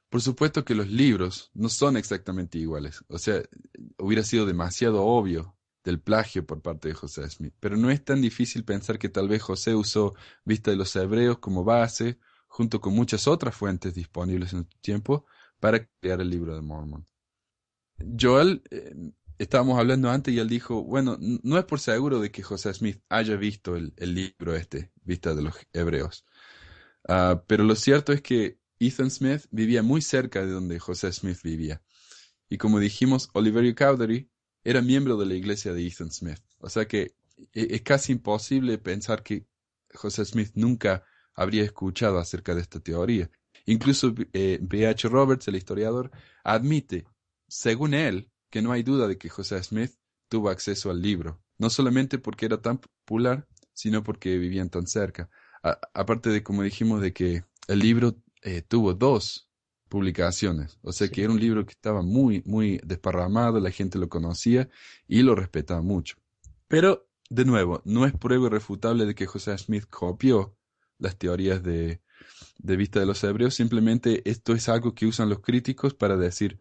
[0.09, 3.43] Por supuesto que los libros no son exactamente iguales, o sea,
[3.99, 7.55] hubiera sido demasiado obvio del plagio por parte de José Smith.
[7.61, 11.39] Pero no es tan difícil pensar que tal vez José usó Vista de los Hebreos
[11.39, 15.27] como base, junto con muchas otras fuentes disponibles en su tiempo,
[15.61, 17.07] para crear el libro de Mormon.
[18.19, 18.95] Joel, eh,
[19.41, 23.01] estábamos hablando antes y él dijo, bueno, no es por seguro de que José Smith
[23.09, 26.27] haya visto el, el libro este, Vista de los Hebreos.
[27.09, 31.39] Uh, pero lo cierto es que Ethan Smith vivía muy cerca de donde José Smith
[31.43, 31.83] vivía.
[32.51, 34.31] Y como dijimos, Oliverio Cowdery
[34.63, 36.43] era miembro de la iglesia de Ethan Smith.
[36.59, 37.15] O sea que
[37.55, 39.47] e, es casi imposible pensar que
[39.95, 41.03] José Smith nunca
[41.35, 43.31] habría escuchado acerca de esta teoría.
[43.65, 45.09] Incluso eh, B.H.
[45.09, 46.11] Roberts, el historiador,
[46.45, 47.07] admite,
[47.49, 49.93] según él, que no hay duda de que José Smith
[50.29, 55.31] tuvo acceso al libro, no solamente porque era tan popular, sino porque vivían tan cerca.
[55.95, 59.51] aparte de, como dijimos, de que el libro eh, tuvo dos
[59.89, 60.79] publicaciones.
[60.83, 64.69] O sea que era un libro que estaba muy, muy desparramado, la gente lo conocía
[65.07, 66.17] y lo respetaba mucho.
[66.69, 70.57] Pero, de nuevo, no es prueba irrefutable de que José Smith copió
[70.99, 72.01] las teorías de,
[72.59, 76.59] de vista de los hebreos, simplemente esto es algo que usan los críticos para decir,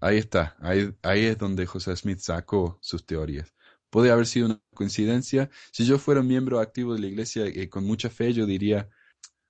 [0.00, 3.54] ahí está, ahí, ahí es donde José Smith sacó sus teorías.
[3.90, 5.50] Puede haber sido una coincidencia.
[5.72, 8.88] Si yo fuera miembro activo de la iglesia eh, con mucha fe, yo diría,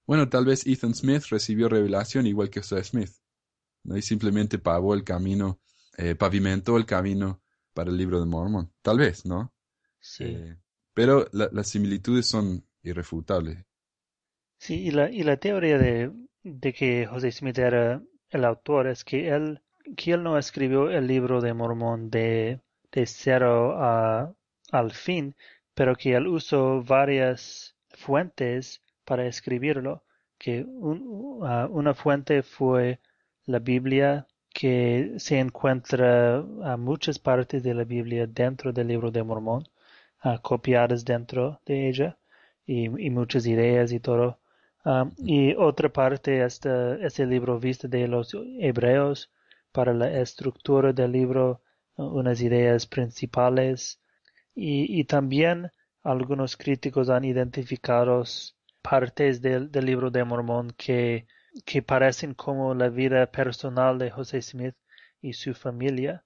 [0.06, 3.10] bueno, tal vez Ethan Smith recibió revelación igual que José Smith.
[3.84, 3.96] ¿no?
[3.96, 5.60] Y simplemente pavó el camino,
[5.96, 7.42] eh, pavimentó el camino
[7.74, 8.72] para el libro de Mormon.
[8.82, 9.52] Tal vez, ¿no?
[10.00, 10.24] Sí.
[10.24, 10.56] Eh,
[10.94, 13.64] pero la, las similitudes son irrefutables.
[14.58, 19.04] Sí, y la, y la teoría de, de que José Smith era el autor es
[19.04, 19.62] que él,
[19.96, 22.60] él no escribió el libro de Mormón de,
[22.92, 24.32] de cero a,
[24.72, 25.34] al fin,
[25.74, 30.04] pero que él usó varias fuentes para escribirlo,
[30.38, 31.02] que un,
[31.42, 33.00] uh, una fuente fue
[33.46, 39.22] la Biblia, que se encuentra a muchas partes de la Biblia dentro del libro de
[39.22, 39.64] Mormón,
[40.42, 42.18] copiadas dentro de ella,
[42.66, 44.38] y, muchas ideas y todo.
[44.84, 49.30] Um, y otra parte es, es el libro visto de los hebreos
[49.72, 51.62] para la estructura del libro,
[51.96, 54.00] unas ideas principales.
[54.54, 55.70] Y, y también
[56.02, 58.24] algunos críticos han identificado
[58.82, 61.26] partes del, del libro de Mormón que,
[61.64, 64.74] que parecen como la vida personal de José Smith
[65.20, 66.24] y su familia,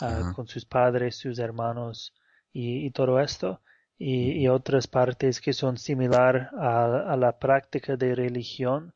[0.00, 2.14] uh, con sus padres, sus hermanos
[2.52, 3.60] y, y todo esto.
[3.96, 8.92] Y, y, otras partes que son similar a, a, la práctica de religión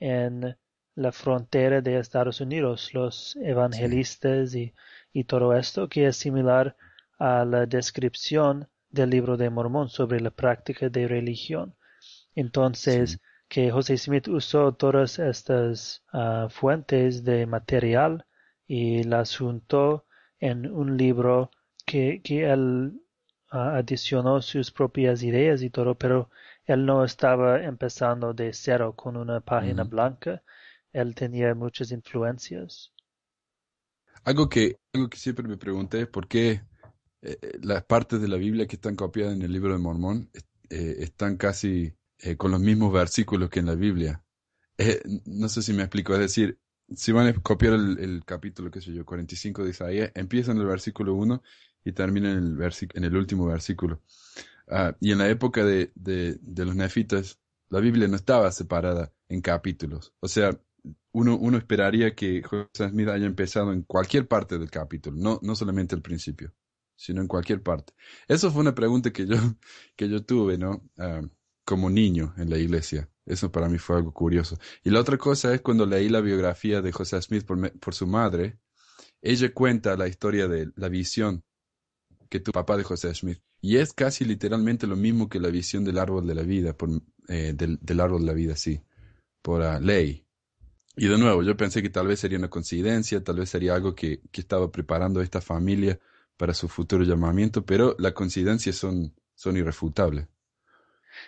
[0.00, 0.56] en
[0.98, 4.74] la frontera de Estados Unidos, los evangelistas y,
[5.12, 6.76] y todo esto, que es similar
[7.18, 11.76] a la descripción del libro de Mormón sobre la práctica de religión.
[12.34, 18.26] Entonces, que José Smith usó todas estas ah, fuentes de material
[18.66, 20.04] y las juntó
[20.40, 21.52] en un libro
[21.86, 23.00] que, que él
[23.50, 26.28] ah, adicionó sus propias ideas y todo, pero
[26.64, 30.42] él no estaba empezando de cero con una página blanca.
[30.92, 32.92] Él tenía muchas influencias.
[34.24, 36.62] Algo que, algo que siempre me pregunté es por qué
[37.22, 40.30] eh, eh, las partes de la Biblia que están copiadas en el libro de Mormón
[40.70, 41.94] eh, están casi
[42.36, 44.24] con los mismos versículos que en la Biblia.
[45.24, 46.58] no sé si me explico, es decir,
[46.96, 50.66] si van a copiar el, capítulo, qué sé yo, 45 de Isaías, empieza en el
[50.66, 51.40] versículo 1
[51.84, 54.02] y termina en el, en el último versículo.
[54.66, 59.12] Ah, y en la época de, de, de, los nefitas, la Biblia no estaba separada
[59.28, 60.12] en capítulos.
[60.18, 60.58] O sea,
[61.26, 65.94] uno, esperaría que José Smith haya empezado en cualquier parte del capítulo, no, no solamente
[65.94, 66.52] el principio
[67.00, 67.92] sino en cualquier parte.
[68.26, 69.36] Eso fue una pregunta que yo,
[69.96, 70.82] que yo tuve, ¿no?
[70.98, 71.22] Ah,
[71.64, 73.10] como niño en la iglesia.
[73.26, 74.58] Eso para mí fue algo curioso.
[74.82, 78.58] Y la otra cosa es cuando leí la biografía de José Smith por, su madre,
[79.20, 81.44] ella cuenta la historia de la visión
[82.30, 83.42] que tu papá de José Smith.
[83.60, 86.88] Y es casi literalmente lo mismo que la visión del árbol de la vida, por,
[87.28, 88.80] eh, del, árbol de la vida, sí,
[89.42, 90.26] por uh, ley.
[90.98, 93.94] Y de nuevo, yo pensé que tal vez sería una coincidencia, tal vez sería algo
[93.94, 95.98] que, que estaba preparando esta familia
[96.36, 100.26] para su futuro llamamiento, pero las coincidencias son, son irrefutables.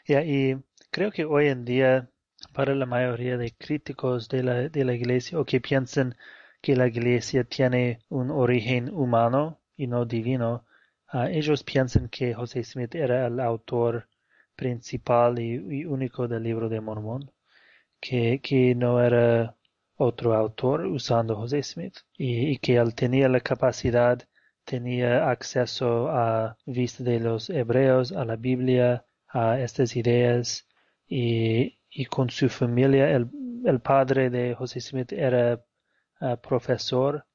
[0.06, 0.56] y
[0.90, 2.10] creo que hoy en día,
[2.52, 6.16] para la mayoría de críticos de la, de la iglesia o que piensan
[6.60, 10.64] que la iglesia tiene un origen humano y no divino,
[11.08, 14.08] ah, ellos piensan que José Smith era el autor
[14.56, 17.30] principal y, único del libro de Mormón,
[18.00, 19.56] que, que no era
[20.00, 24.26] otro autor usando José Smith y, y que él tenía la capacidad
[24.70, 30.66] tenía acceso a vista de los hebreos, a la Biblia, a estas ideas
[31.08, 33.10] y, con su familia.
[33.10, 35.62] El, padre de José Smith era
[36.20, 37.26] ah, profesor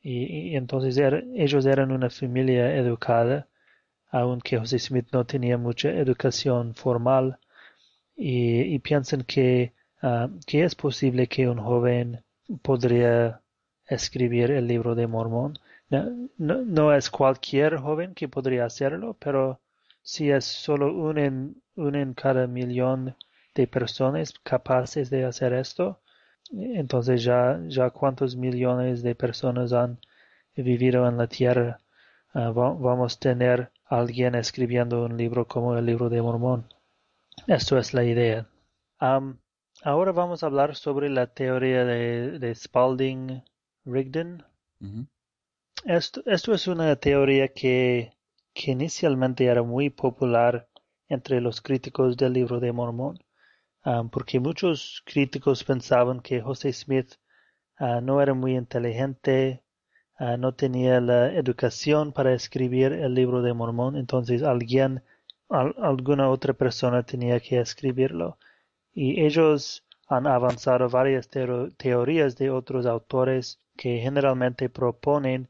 [0.00, 0.98] y, entonces
[1.34, 3.48] ellos eran una familia educada,
[4.10, 7.38] aunque José Smith no tenía mucha educación formal
[8.16, 9.72] y, piensan que,
[10.08, 12.24] ah, que es posible que un joven
[12.62, 13.42] podría
[13.86, 15.58] escribir el libro de Mormón
[16.38, 19.60] no, es cualquier joven que podría hacerlo, pero
[20.02, 23.16] si es solo un en, en cada millón
[23.54, 26.00] de personas capaces de hacer esto,
[26.52, 29.98] entonces ya, ya cuántos millones de personas han
[30.56, 31.78] vivido en la tierra,
[32.32, 36.66] ah, vamos a tener alguien escribiendo un libro como el libro de Mormón.
[37.46, 38.46] Esto es la idea.
[39.84, 44.44] Ahora vamos a hablar sobre la teoría de, Spalding-Rigdon.
[45.84, 48.12] Esto, es una teoría que,
[48.54, 50.68] inicialmente era muy popular
[51.08, 53.18] entre los críticos del libro de Mormón,
[53.84, 57.16] um, porque muchos críticos pensaban que José Smith
[57.78, 59.62] uh, no era muy inteligente,
[60.18, 65.02] uh, no tenía la educación para escribir el libro de Mormón, entonces alguien,
[65.50, 68.38] alguna otra persona tenía que escribirlo.
[68.94, 75.48] Y ellos han avanzado varias teorías de otros autores que generalmente proponen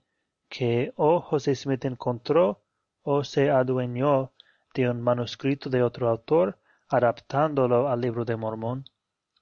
[0.49, 2.63] que o José Smith encontró
[3.03, 4.33] o se adueñó
[4.75, 8.85] de un manuscrito de otro autor, adaptándolo al libro de Mormón,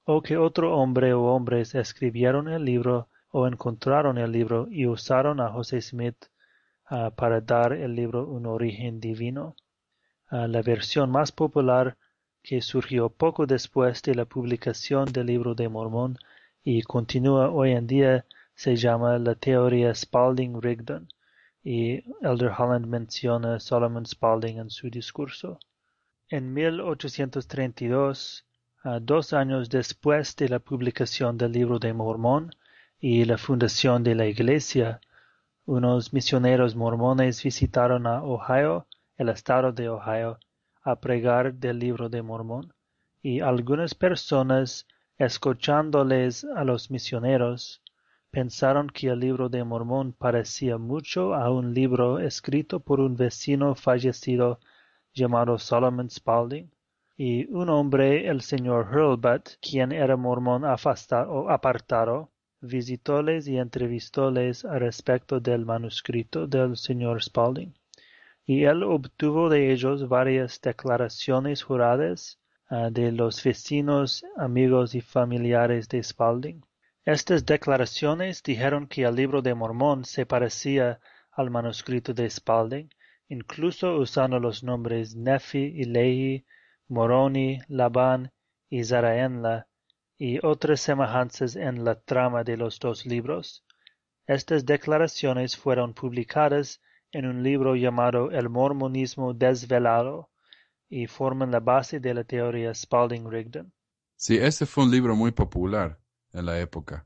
[0.05, 5.41] o que otro hombre o hombres escribieron el libro o encontraron el libro y usaron
[5.41, 6.27] a José Smith
[6.87, 9.55] ah, para dar el libro un origen divino.
[10.29, 11.97] Ah, la versión más popular
[12.43, 16.19] que surgió poco después de la publicación del libro de Mormón
[16.65, 21.09] y continúa hoy en día se llama la teoría Spalding-Rigdon
[21.65, 25.61] y Elder Holland menciona Solomon Spalding en su discurso.
[26.29, 28.45] En 1832,
[29.01, 32.51] dos años después de la publicación del libro de Mormón
[32.99, 35.01] y la fundación de la iglesia,
[35.65, 40.39] unos misioneros mormones visitaron a Ohio, el estado de Ohio,
[40.83, 42.73] a pregar del libro de Mormón,
[43.23, 47.83] y algunas personas, escuchándoles a los misioneros,
[48.31, 53.75] pensaron que el libro de Mormón parecía mucho a un libro escrito por un vecino
[53.75, 54.59] fallecido
[55.15, 56.71] llamado Solomon Spalding,
[57.17, 62.31] y un hombre, el señor Hurlbut, quien era mormón o apartado,
[62.61, 67.75] visitóles y entrevistóles al respecto del manuscrito del señor Spalding,
[68.45, 75.89] y él obtuvo de ellos varias declaraciones juradas ah, de los vecinos, amigos y familiares
[75.89, 76.65] de Spalding
[77.05, 80.99] Estas declaraciones dijeron que el libro de Mormón se parecía
[81.31, 82.91] al manuscrito de Spalding,
[83.29, 86.45] incluso usando los nombres Nephi y Lehi,
[86.89, 88.33] Moroni, Labán
[88.69, 89.69] y Zaraenla,
[90.19, 93.65] y otras semejanzas en la trama de los dos libros.
[94.27, 96.81] Estas declaraciones fueron publicadas
[97.13, 100.31] en un libro llamado El Mormonismo Desvelado
[100.89, 103.73] y forman la base de la teoría Spalding-Rigdon.
[104.17, 105.99] Sí, ese fue un libro muy popular
[106.33, 107.05] en la época.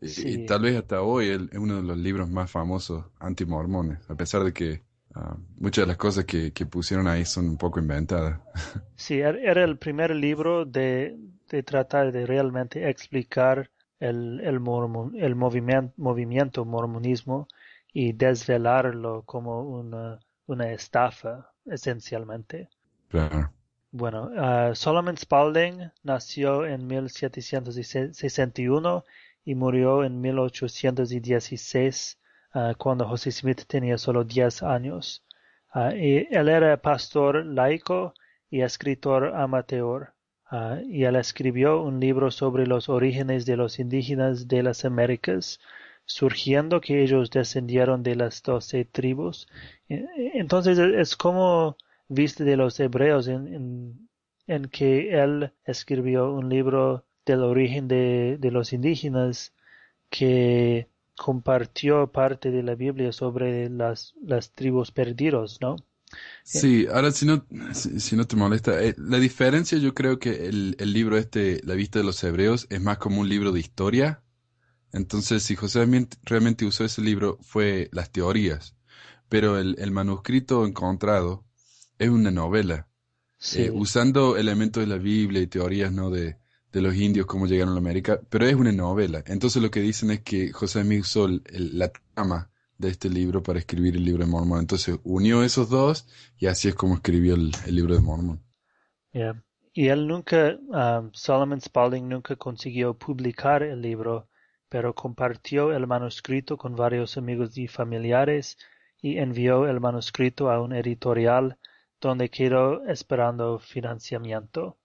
[0.00, 0.32] Y, Sí.
[0.34, 4.44] y tal vez hasta hoy es uno de los libros más famosos antimormones, a pesar
[4.44, 4.84] de que
[5.14, 8.40] ah, muchas de las cosas que, que pusieron ahí son un poco inventadas.
[8.96, 11.18] Sí, er- era el primer libro de,
[11.50, 13.70] de tratar de realmente explicar
[14.00, 17.48] el, el, mormon- el movimiento, movimiento mormonismo
[17.92, 22.68] y desvelarlo como una, una estafa, esencialmente.
[23.08, 23.52] Claro.
[23.94, 29.04] Bueno, ah, Solomon Spalding nació en 1761
[29.44, 32.18] y murió en 1816
[32.54, 35.22] ah, cuando José Smith tenía solo 10 años.
[35.70, 38.14] Ah, y él era pastor laico
[38.48, 40.14] y escritor amateur.
[40.86, 45.60] Y él escribió un libro sobre los orígenes de los indígenas de las Américas,
[46.18, 49.48] surgiendo que ellos descendieron de las doce tribus.
[49.88, 51.76] E- Entonces es como
[52.08, 54.08] viste de los hebreos en,
[54.46, 54.88] en, que
[55.22, 59.52] él escribió un libro del origen de, de los indígenas
[60.10, 65.76] que compartió parte de la Biblia sobre las, las tribus perdidos, ¿no?
[66.44, 70.46] Sí, ahora si no, si, si no te molesta, eh, la diferencia yo creo que
[70.48, 73.60] el, el libro este, La vista de los hebreos, es más como un libro de
[73.60, 74.21] historia.
[74.92, 78.76] Entonces, si José realmente- realmente usó ese libro, fue las teorías.
[79.28, 81.44] Pero el, el manuscrito encontrado
[81.98, 82.88] es una novela.
[83.38, 86.38] Sí, eh, usando elementos de la Biblia y teorías no de,
[86.72, 89.22] de los indios cómo llegaron a América, pero es una novela.
[89.26, 91.42] Entonces lo que dicen es que José Smith usó el-
[91.78, 94.60] la trama de este libro para escribir el libro de Mormón.
[94.60, 96.06] Entonces unió esos dos
[96.38, 98.42] y así es como escribió el, el libro de Mormón.
[99.12, 99.34] yeah.
[99.74, 104.28] Y él nunca, um, Solomon Spalding nunca consiguió publicar el libro,
[104.72, 108.56] pero compartió el manuscrito con varios amigos y familiares
[109.02, 111.58] y envió el manuscrito a un editorial
[112.00, 114.78] donde quedó esperando financiamiento.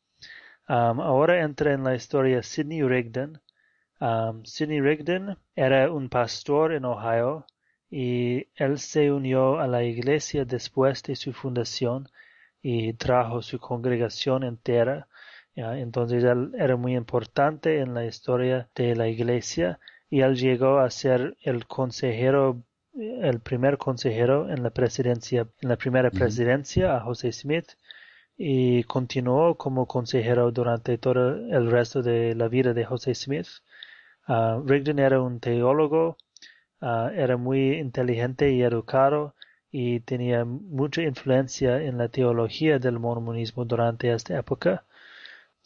[0.68, 3.42] Um, ahora entra en la historia Sidney Rigdon.
[4.02, 7.46] Um, Sidney Rigdon era un pastor en Ohio
[7.90, 12.10] y él se unió a la iglesia después de su fundación
[12.62, 15.08] y trajo su congregación entera.
[15.58, 15.78] ¿Ya?
[15.80, 19.80] Entonces él era muy importante en la historia de la iglesia
[20.10, 25.78] y él llegó a ser el consejero, el primer consejero en la presidencia, en la
[25.78, 27.72] primera presidencia a José Smith
[28.38, 33.48] y continuó como consejero durante todo el resto de la vida de José Smith.
[34.28, 36.18] Ah, Rigdon era un teólogo,
[36.82, 39.36] ah, era muy inteligente y educado
[39.72, 44.86] y tenía mucha influencia en la teología del mormonismo durante esta época.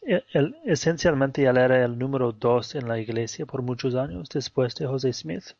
[0.03, 4.75] E- él- esencialmente él era el número dos en la iglesia por muchos años después
[4.75, 5.55] de José Smith.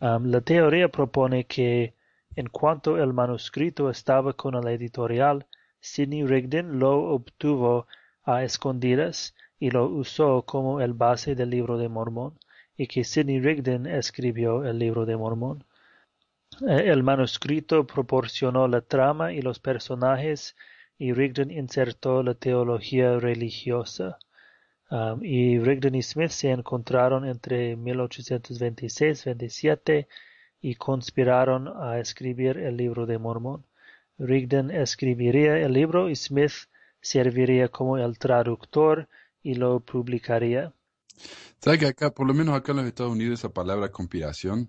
[0.00, 1.94] Um, la teoría propone que
[2.34, 5.46] en cuanto el manuscrito estaba con el editorial,
[5.80, 7.86] Sidney Rigdon lo obtuvo
[8.24, 12.38] a escondidas y lo usó como el base del libro de Mormón,
[12.76, 15.64] y que Sidney Rigdon escribió el libro de Mormón.
[16.68, 20.54] Eh, El manuscrito proporcionó la trama y los personajes,
[20.98, 24.18] y Rigdon insertó la teología religiosa.
[24.90, 30.06] Um, y Rigdon y Smith se encontraron entre 1826-27
[30.60, 33.64] y conspiraron a escribir el libro de Mormón.
[34.18, 36.52] Rigdon escribiría el libro y Smith
[37.00, 39.08] serviría como el traductor
[39.42, 40.72] y lo publicaría.
[41.60, 44.68] ¿Sabes que acá, por lo menos acá en los Estados Unidos, esa palabra conspiración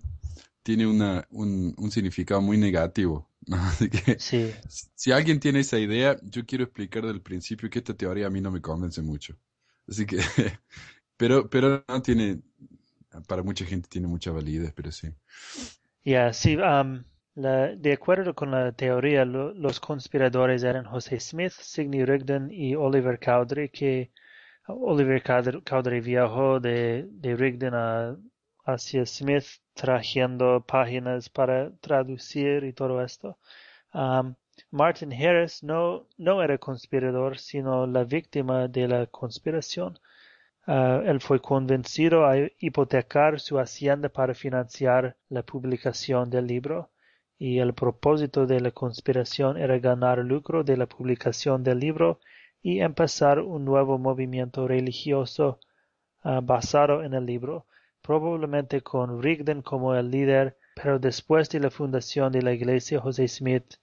[0.62, 3.27] tiene una, un, un significado muy negativo?
[3.52, 4.54] Así que Sí,
[4.96, 8.40] si alguien tiene esa idea, yo quiero explicar del principio que esta teoría a mí
[8.40, 9.36] no me convence mucho.
[9.88, 10.18] Así que,
[11.16, 12.42] pero, pero no tiene,
[13.28, 15.08] para mucha gente tiene mucha validez, pero sí.
[16.04, 21.52] ya, sí, um, la- de acuerdo con la teoría, lo- los conspiradores eran José Smith,
[21.52, 24.10] Sidney Rigdon y Oliver Cowdery, que
[24.68, 28.16] Oliver Cowdery, Cowdery viajó de, de Rigdon a,
[28.66, 29.46] hacia Smith
[29.82, 33.38] trayendo páginas para traducir y todo esto.
[33.94, 34.34] Um,
[34.70, 39.98] Martin Harris no, no era conspirador, sino la víctima de la conspiración.
[40.66, 46.90] Ah, él fue convencido a hipotecar su hacienda para financiar la publicación del libro,
[47.38, 52.18] y el propósito de la conspiración era ganar lucro de la publicación del libro
[52.62, 55.60] y empezar un nuevo movimiento religioso
[56.22, 57.66] ah, basado en el libro,
[58.08, 63.28] probablemente con Rigdon como el líder, pero después de la fundación de la iglesia, José
[63.28, 63.74] Smith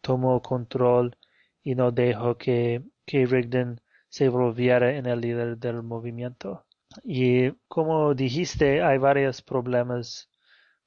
[0.00, 1.16] tomó control
[1.64, 6.64] y no dejó que, que Rigdon se volviera en el líder del movimiento.
[7.02, 10.30] Y como dijiste, hay varios problemas,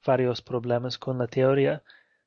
[0.02, 1.82] varios problemas con la teoría.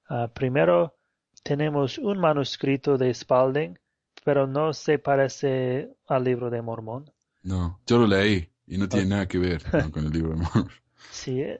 [0.07, 0.93] Ah, primero,
[1.41, 3.79] tenemos un manuscrito de Spalding,
[4.23, 7.11] pero no se parece al libro de Mormón.
[7.41, 9.61] No, yo lo leí y no tiene nada que ver
[9.91, 10.69] con el libro de Mormón.
[11.11, 11.59] Sí, e,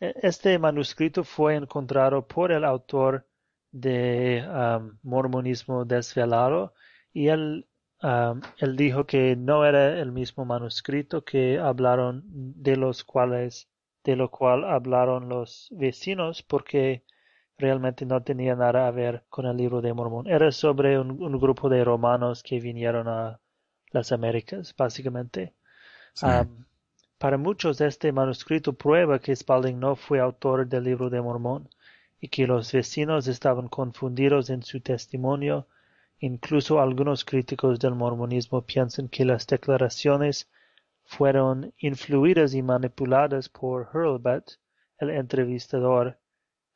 [0.00, 3.26] e, este manuscrito fue encontrado por el autor
[3.70, 6.74] de um, Mormonismo Desvelado
[7.12, 7.66] y él,
[8.02, 13.68] um, él dijo que no era el mismo manuscrito que hablaron de los cuales
[14.04, 17.04] de lo cual hablaron los vecinos porque
[17.58, 20.28] realmente no tenía nada a ver con el libro de Mormón.
[20.28, 23.40] Era sobre un, grupo de romanos que vinieron a
[23.90, 25.54] las Américas, básicamente.
[26.22, 26.64] Um,
[27.18, 31.68] para muchos este manuscrito prueba que Spalding no fue autor del libro de Mormón
[32.20, 35.66] y que los vecinos estaban confundidos en su testimonio.
[36.20, 40.48] Incluso algunos críticos del mormonismo piensan que las declaraciones
[41.04, 44.58] fueron influidas y manipuladas por Hurlbut,
[44.98, 46.18] el entrevistador,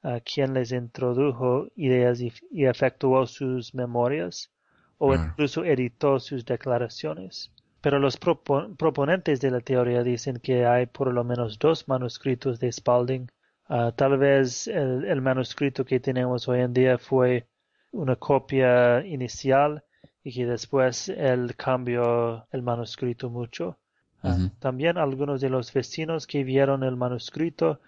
[0.03, 2.33] a quien les introdujo ideas y,
[2.65, 4.51] efectuó sus memorias
[4.99, 7.53] o incluso editó sus declaraciones.
[7.83, 12.71] Pero los proponentes de la teoría dicen que hay por lo menos dos manuscritos de
[12.71, 13.29] Spalding.
[13.69, 17.49] Ah, tal vez el, manuscrito que tenemos hoy en día fue
[17.91, 19.83] una copia inicial
[20.23, 23.79] y que después él cambió el manuscrito mucho.
[24.23, 27.81] Ah, también algunos de los vecinos que vieron el manuscrito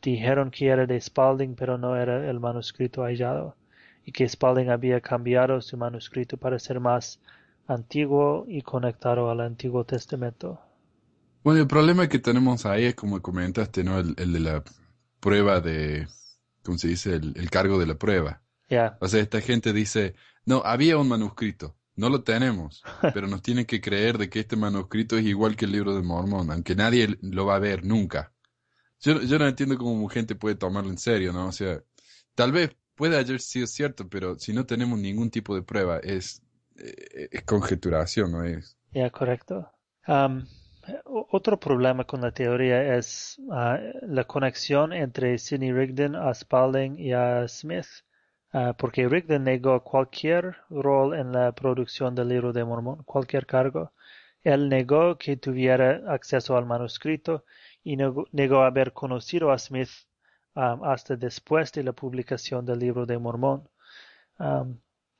[0.00, 3.56] dijeron que era de Spalding, pero no era el manuscrito hallado,
[4.04, 7.20] y que Spalding había cambiado su manuscrito para ser más
[7.70, 10.60] antiguo y conectado al Antiguo Testamento.
[11.42, 13.98] Bueno, el problema que tenemos ahí es como comentaste, ¿no?
[13.98, 14.62] El, de la
[15.20, 16.06] prueba de,
[16.62, 17.14] ¿cómo se dice?
[17.14, 18.42] El, cargo de la prueba.
[18.68, 18.98] Ya.
[19.00, 20.14] O sea, esta gente dice,
[20.44, 22.82] no, había un manuscrito, no lo tenemos,
[23.14, 26.02] pero nos tienen que creer de que este manuscrito es igual que el libro de
[26.02, 28.32] Mormón, aunque nadie lo va a ver nunca.
[29.00, 31.46] Yo, yo no entiendo cómo gente puede tomarlo en serio, ¿no?
[31.46, 31.82] O sea,
[32.34, 36.42] tal vez puede haber sido cierto, pero si no tenemos ningún tipo de prueba, es,
[36.80, 38.76] es conjeturación, ¿no es?
[38.92, 39.70] Ya, correcto.
[41.04, 47.12] otro problema con la teoría es ah, la conexión entre Sidney Rigdon a Spalding y
[47.12, 47.86] a Smith,
[48.52, 53.92] ah, porque Rigdon negó cualquier rol en la producción del libro de Mormón, cualquier cargo.
[54.42, 57.44] Él negó que tuviera acceso al manuscrito
[57.84, 59.90] y negó haber conocido a Smith
[60.54, 63.68] hasta después de la publicación del libro de Mormón.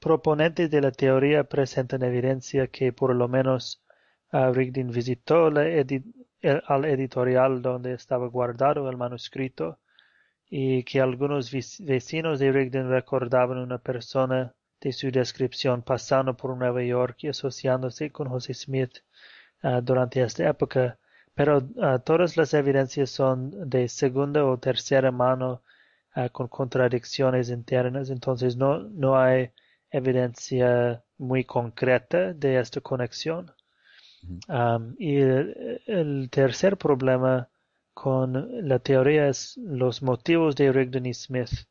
[0.01, 3.83] Proponentes de la teoría presentan evidencia que por lo menos
[4.33, 9.79] Rigdon visitó al editorial donde estaba guardado el manuscrito
[10.49, 16.83] y que algunos vecinos de Rigdon recordaban una persona de su descripción pasando por Nueva
[16.83, 18.99] York y asociándose con José Smith
[19.63, 20.99] uh, durante esta época.
[21.35, 25.63] Pero ah, todas las evidencias son de segunda o tercera mano
[26.15, 29.53] ah, con contradicciones internas, entonces no, no hay
[29.91, 33.53] evidencia muy concreta de esta conexión.
[34.99, 37.49] y el, tercer problema
[37.95, 41.67] con la teoría es los motivos de Rigdon y Smith.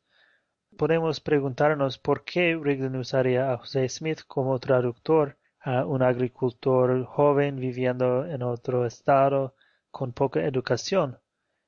[0.76, 7.56] Podemos preguntarnos por qué Rigdon usaría a José Smith como traductor a un agricultor joven
[7.56, 9.54] viviendo en otro estado
[9.90, 11.18] con poca educación.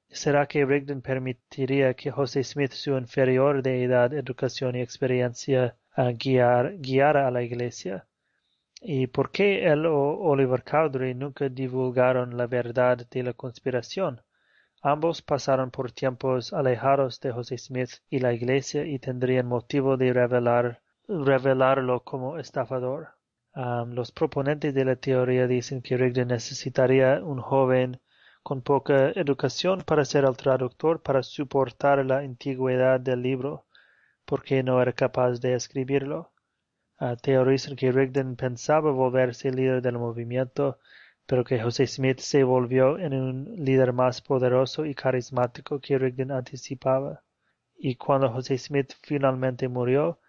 [0.08, 6.78] ¿Será que Rigdon permitiría que José Smith, su inferior de edad, educación y experiencia, guiar,
[6.78, 8.06] guiara a la iglesia?
[8.80, 14.22] ¿Y por qué él o Oliver Cowdery nunca divulgaron la verdad de la conspiración?
[14.82, 20.12] Ambos pasaron por tiempos alejados de José Smith y la iglesia y tendrían motivo de
[20.12, 23.10] revelar, revelarlo como estafador.
[23.54, 28.00] los proponentes de la teoría dicen que Rigdon necesitaría un joven
[28.42, 33.66] con poca educación para ser el traductor para soportar la antigüedad del libro,
[34.24, 36.32] porque no era capaz de escribirlo.
[37.00, 40.78] Uh, teorizan que Rigdon pensaba volverse líder del movimiento,
[41.26, 46.30] pero que José Smith se volvió en un líder más poderoso y carismático que Rigdon
[46.32, 47.22] anticipaba.
[47.76, 50.20] Y cuando José Smith finalmente murió,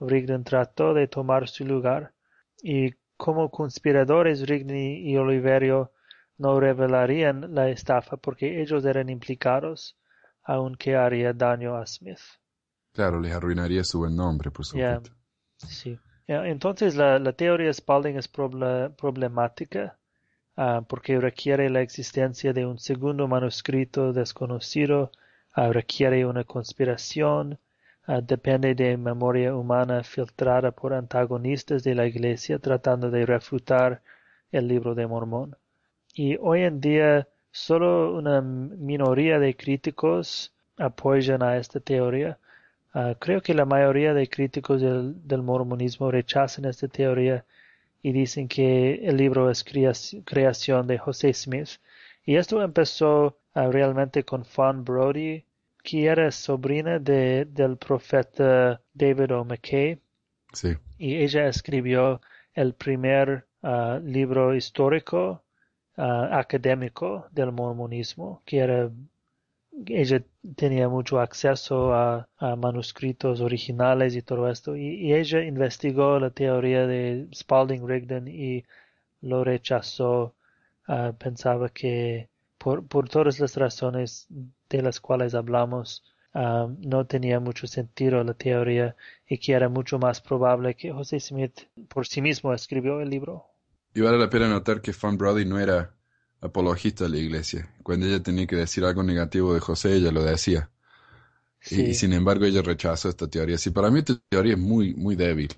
[0.00, 2.14] Rigdon trató de tomar su lugar.
[2.62, 5.92] Y como conspiradores, Rigdon y Oliverio
[6.38, 9.96] no revelarían la estafa porque ellos eran implicados,
[10.42, 12.18] aunque haría daño a Smith.
[12.92, 15.10] Claro, les arruinaría su buen nombre, por supuesto.
[15.56, 15.98] sí.
[16.26, 19.96] entonces la, la, teoría Spalding es problemática.
[20.56, 25.10] ah, porque requiere la existencia de un segundo manuscrito desconocido,
[25.54, 27.58] ah, requiere una conspiración,
[28.06, 34.02] ah, depende de memoria humana filtrada por antagonistas de la Iglesia tratando de refutar
[34.50, 35.56] el libro de Mormón.
[36.14, 42.38] Y hoy en día solo una minoría de críticos apoyan a esta teoría.
[43.18, 47.44] Creo que la mayoría de críticos del, del mormonismo rechazan esta teoría
[48.02, 51.78] y dicen que el libro es creación de José Smith.
[52.24, 55.44] Y esto empezó ah, realmente con Fawn Brody,
[55.82, 59.44] que era sobrina de, del profeta David O.
[59.44, 60.00] McKay.
[60.52, 60.76] Sí.
[60.98, 62.20] Y ella escribió
[62.54, 65.42] el primer ah, libro histórico
[65.96, 68.90] ah, académico del mormonismo, que era
[69.86, 70.22] ella
[70.56, 77.28] tenía mucho acceso a, manuscritos originales y todo esto, y, ella investigó la teoría de
[77.34, 78.64] Spalding Rigdon y
[79.20, 80.34] lo rechazó.
[80.88, 84.26] Ah, pensaba que por, por, todas las razones
[84.68, 86.02] de las cuales hablamos,
[86.34, 88.96] ah, no tenía mucho sentido la teoría
[89.28, 93.46] y que era mucho más probable que José Smith por sí mismo escribió el libro.
[93.94, 95.94] Y vale la pena notar que Fan Brody no era
[96.42, 97.68] apologista de la iglesia.
[97.82, 100.68] Cuando ella tenía que decir algo negativo de José, ella lo decía.
[101.70, 103.56] Y, sin embargo ella rechazó esta teoría.
[103.56, 105.48] Sí, para mí esta teoría es muy, muy débil.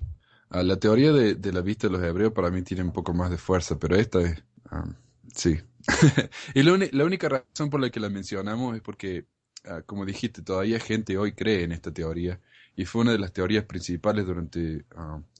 [0.49, 3.31] Ah, la teoría de, la vista de los hebreos para mí tiene un poco más
[3.31, 4.43] de fuerza, pero esta es...
[4.69, 4.85] Ah,
[5.33, 5.57] sí.
[6.53, 9.25] y la, única razón por la que la mencionamos es porque,
[9.65, 12.39] ah, como dijiste, todavía gente hoy cree en esta teoría
[12.75, 14.85] y fue una de las teorías principales durante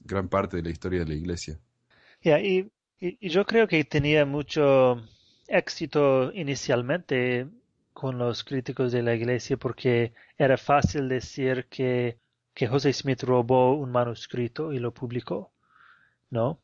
[0.04, 1.60] gran parte de la historia de la iglesia.
[2.22, 2.68] y,
[3.20, 5.02] yo creo que tenía mucho
[5.48, 7.48] éxito inicialmente
[7.92, 12.18] con los críticos de la iglesia porque era fácil decir que,
[12.54, 15.50] que José Smith robó un manuscrito y lo publicó,
[16.30, 16.58] ¿no?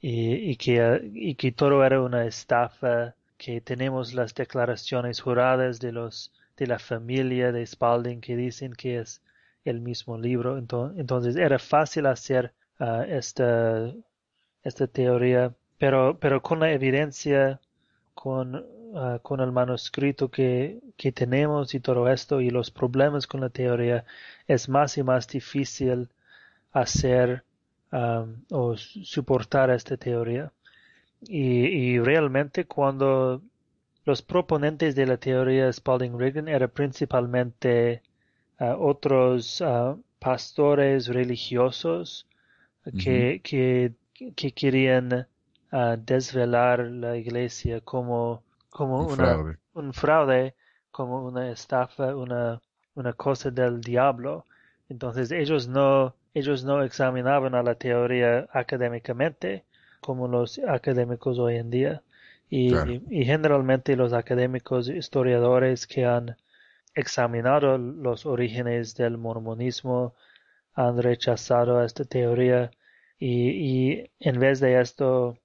[0.00, 6.32] Y, que, y que todo era una estafa, que tenemos las declaraciones juradas de los
[6.56, 9.22] de la familia de Spalding que dicen que es
[9.64, 10.58] el mismo libro.
[10.58, 13.92] Entonces, era fácil hacer uh, esta,
[14.62, 17.60] esta teoría, pero, pero con la evidencia
[18.16, 23.42] con, ah, con el manuscrito que, que, tenemos y todo esto y los problemas con
[23.42, 24.04] la teoría,
[24.48, 26.08] es más y más difícil
[26.72, 27.44] hacer
[28.50, 30.52] o soportar esta teoría.
[31.22, 33.42] Y, realmente cuando
[34.04, 38.02] los proponentes de la teoría Spalding-Rigdon eran principalmente
[38.58, 42.26] ah, otros ah, pastores religiosos
[42.98, 43.92] que, que,
[44.36, 45.26] que, querían
[45.70, 49.56] a desvelar la iglesia como, como un, fraude.
[49.74, 50.54] un fraude,
[50.90, 52.60] como una estafa, una,
[52.94, 54.44] una cosa del diablo.
[54.88, 59.64] Entonces ellos no, ellos no examinaban a la teoría académicamente
[60.00, 62.02] como los académicos hoy en día.
[62.48, 62.72] Y,
[63.10, 66.36] y, generalmente los académicos historiadores que han
[66.94, 70.14] examinado los orígenes del mormonismo
[70.74, 72.70] han rechazado esta teoría
[73.18, 75.36] y, y en vez de esto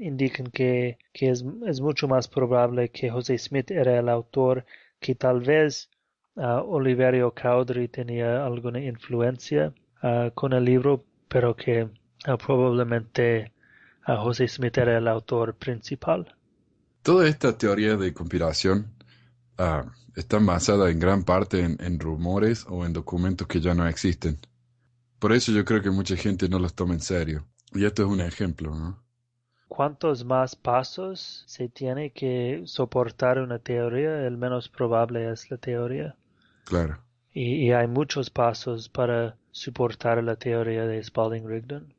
[0.00, 1.44] indican que, es,
[1.80, 4.64] mucho más probable que José Smith era el autor,
[5.00, 5.90] que tal vez
[6.36, 13.52] uh, Oliverio Cowdery tenía alguna influencia uh, con el libro, pero que uh, probablemente
[14.06, 16.34] José Smith era el autor principal.
[17.02, 18.92] Toda esta teoría de conspiración
[20.14, 24.38] está basada en gran parte en, en rumores o en documentos que ya no existen.
[25.18, 27.46] Por eso yo creo que mucha gente no los toma en serio.
[27.72, 29.03] Y esto es un ejemplo, ¿no?
[29.68, 36.16] Cuantos más pasos se tiene que soportar una teoría, el menos probable es la teoría.
[36.64, 37.02] Claro.
[37.32, 41.92] Y, hay muchos pasos para soportar la teoría de Spalding-Rigdon.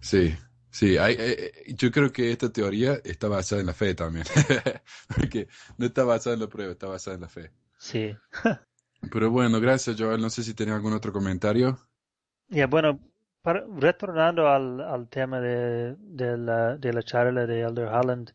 [0.00, 0.34] Sí,
[0.70, 0.96] sí.
[0.96, 4.24] Hay, eh, eh, yo creo que esta teoría está basada en la fe también.
[5.14, 7.50] Porque no está basada en la prueba, está basada en la fe.
[7.76, 8.16] Sí.
[9.12, 10.22] Pero bueno, gracias, Joel.
[10.22, 11.78] No sé si tenés algún otro comentario.
[12.48, 12.98] Ya, bueno,
[13.54, 18.32] retornando al, al tema de, la, de, la, charla de Elder Holland,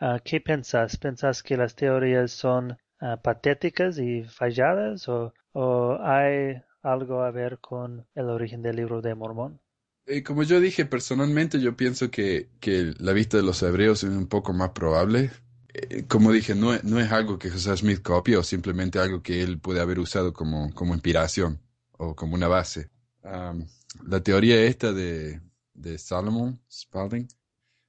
[0.00, 0.96] uh, ¿qué pensás?
[0.96, 7.58] ¿Pensás que las teorías son uh, patéticas y falladas o, o, hay algo a ver
[7.58, 9.60] con el origen del libro de Mormón?
[10.06, 14.10] Eh, como yo dije personalmente, yo pienso que, que, la vista de los hebreos es
[14.10, 15.30] un poco más probable.
[15.72, 19.58] Eh, como dije, no, no, es algo que José Smith copió, simplemente algo que él
[19.58, 21.60] puede haber usado como, como inspiración
[21.92, 22.90] o como una base.
[23.24, 23.66] Um,
[24.06, 25.40] la teoría esta de,
[25.72, 27.26] de Solomon Spalding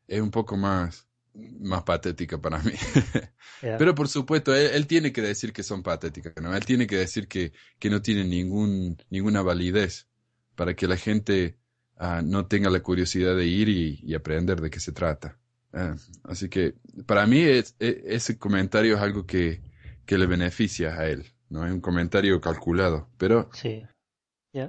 [0.07, 2.71] es un poco más, más patética para mí.
[3.61, 6.55] Pero por supuesto, él, tiene que decir que son patéticas, ¿no?
[6.55, 10.07] Él tiene que decir que, que no tienen ningún, ninguna validez
[10.55, 11.57] para que la gente
[11.97, 15.37] ah, no tenga la curiosidad de ir y, aprender de qué se trata.
[15.73, 16.75] Ah, así que
[17.05, 19.61] para mí es, e, ese comentario es algo que,
[20.05, 21.65] que, le beneficia a él, ¿no?
[21.65, 23.49] Es un comentario calculado, pero...
[23.53, 23.83] Sí,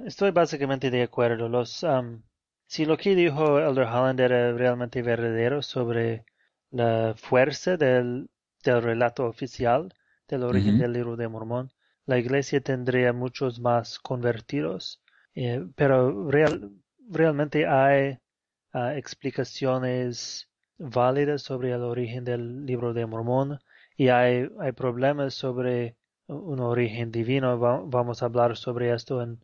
[0.05, 1.49] estoy básicamente de acuerdo.
[1.49, 2.21] Los, um,
[2.67, 6.25] si lo que dijo Elder Holland era realmente verdadero sobre
[6.71, 8.29] la fuerza del,
[8.63, 9.93] del relato oficial
[10.27, 11.71] del origen del libro de Mormón,
[12.05, 15.01] la iglesia tendría muchos más convertidos.
[15.35, 16.71] Eh, pero real,
[17.09, 18.19] realmente hay
[18.73, 23.59] ah, explicaciones válidas sobre el origen del libro de Mormón
[23.95, 25.95] y hay, hay problemas sobre
[26.27, 27.57] un origen divino.
[27.59, 29.39] vamos a hablar sobre esto en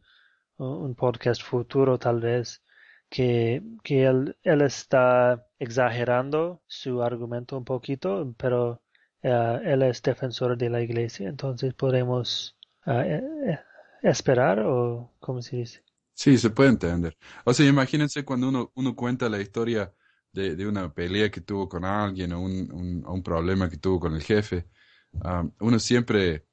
[0.58, 2.62] un podcast futuro tal vez
[3.10, 8.82] que, que él, él, está exagerando su argumento un poquito, pero
[9.22, 13.60] eh, él es defensor de la iglesia, entonces podemos eh, eh,
[14.02, 15.84] esperar o cómo se dice.
[16.14, 17.18] Sí, se puede entender.
[17.46, 19.94] O sea, imagínense cuando uno, uno cuenta la historia
[20.32, 24.16] de, de una pelea que tuvo con alguien o un, un, problema que tuvo con
[24.16, 24.68] el jefe,
[25.14, 26.46] um, uno siempre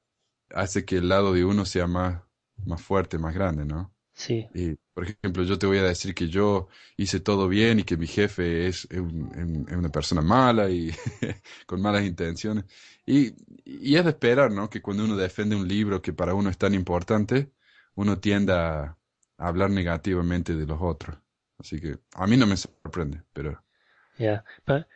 [0.49, 2.21] hace que el lado de uno sea más,
[2.65, 3.93] más fuerte, más grande, ¿no?
[4.13, 4.47] Sí.
[4.53, 7.97] Y, por ejemplo, yo te voy a decir que yo hice todo bien y que
[7.97, 10.91] mi jefe es, una persona mala y
[11.65, 12.65] con malas intenciones.
[13.05, 13.33] Y,
[13.65, 14.69] y, es de esperar, ¿no?
[14.69, 17.51] Que cuando uno defiende un libro que para uno es tan importante,
[17.95, 18.97] uno tienda a,
[19.37, 21.17] hablar negativamente de los otros.
[21.57, 23.63] Así que a mí no me sorprende, pero...
[24.17, 24.43] Ya,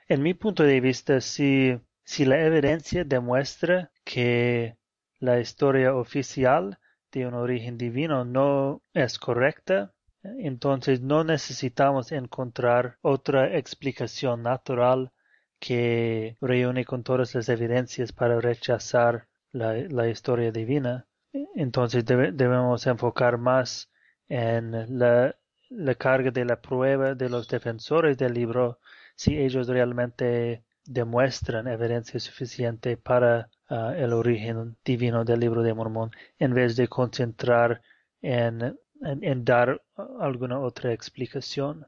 [0.07, 4.77] en mi punto de vista, si, si la evidencia demuestra que
[5.19, 6.77] la historia oficial
[7.15, 15.11] de un origen divino no es correcta, entonces no necesitamos encontrar otra explicación natural
[15.57, 21.07] que reúne con todas las evidencias para rechazar la, historia divina.
[21.55, 23.89] Entonces debemos enfocar más
[24.27, 28.79] en la carga de la prueba de los defensores del libro
[29.15, 36.11] si ellos realmente demuestran evidencia suficiente para Ah, el origen divino del libro de Mormón
[36.37, 37.81] en vez de concentrar
[38.21, 39.81] en, en, dar
[40.19, 41.87] alguna otra explicación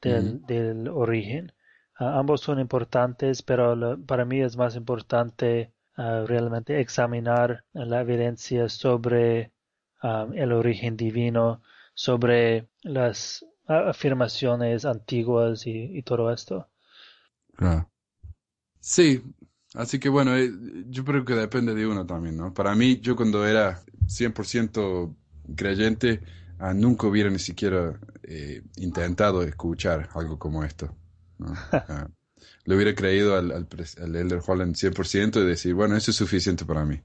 [0.00, 1.52] del, del origen.
[1.96, 8.70] Ah, ambos son importantes, pero para mí es más importante ah, realmente examinar la evidencia
[8.70, 9.52] sobre
[10.34, 11.62] el origen divino,
[11.92, 16.66] sobre las afirmaciones antiguas y, y todo esto.
[18.80, 19.22] Sí,
[19.74, 20.52] Así que bueno, eh,
[20.88, 22.52] yo creo que depende de uno también, ¿no?
[22.52, 25.14] Para mí, yo cuando era 100%
[25.56, 26.20] creyente,
[26.58, 30.94] ah, nunca hubiera ni siquiera eh, intentado escuchar algo como esto.
[31.38, 31.54] ¿no?
[31.72, 32.08] Ah,
[32.64, 33.68] le hubiera creído al, al,
[34.00, 37.00] al, Elder Holland 100% y decir, bueno, eso es suficiente para mí.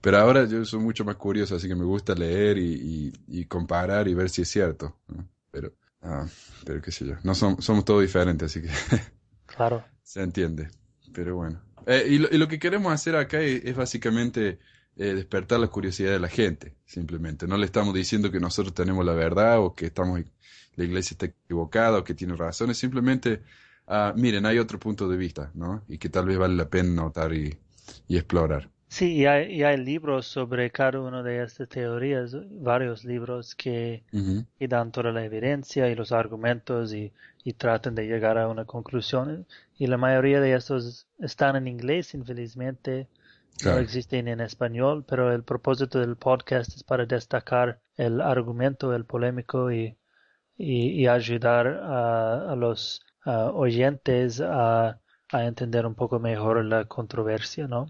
[0.00, 4.08] Pero ahora yo soy mucho más curioso, así que me gusta leer y, y, comparar
[4.08, 4.96] y ver si es cierto.
[5.08, 5.28] ¿no?
[5.50, 6.26] Pero, ah,
[6.64, 8.68] pero qué sé yo, no somos, somos todos diferentes, así que...
[9.46, 9.84] claro.
[10.02, 10.68] Se entiende,
[11.12, 11.67] pero bueno.
[11.90, 14.58] Eh, y, lo, que queremos hacer acá es, básicamente
[14.98, 17.46] eh, despertar la curiosidad de la gente, simplemente.
[17.46, 20.20] No le estamos diciendo que nosotros tenemos la verdad o que estamos
[20.76, 23.42] la iglesia está equivocada o que tiene razones, simplemente,
[23.88, 25.82] uh, miren, hay otro punto de vista, ¿no?
[25.88, 27.58] Y que tal vez vale la pena notar y,
[28.06, 28.68] y explorar.
[28.86, 34.04] Sí, y hay, y hay, libros sobre cada una de estas teorías, varios libros que,
[34.60, 37.12] dan toda la evidencia y los argumentos y,
[37.44, 39.46] y, tratan de llegar a una conclusión.
[39.78, 43.08] Y la mayoría de estos están en inglés, infelizmente.
[43.64, 49.04] No existen en español, pero el propósito del podcast es para destacar el argumento, el
[49.04, 49.96] polémico y,
[50.56, 55.00] y, ayudar a, a los oyentes a,
[55.30, 57.86] a entender un poco mejor la controversia, ¿no?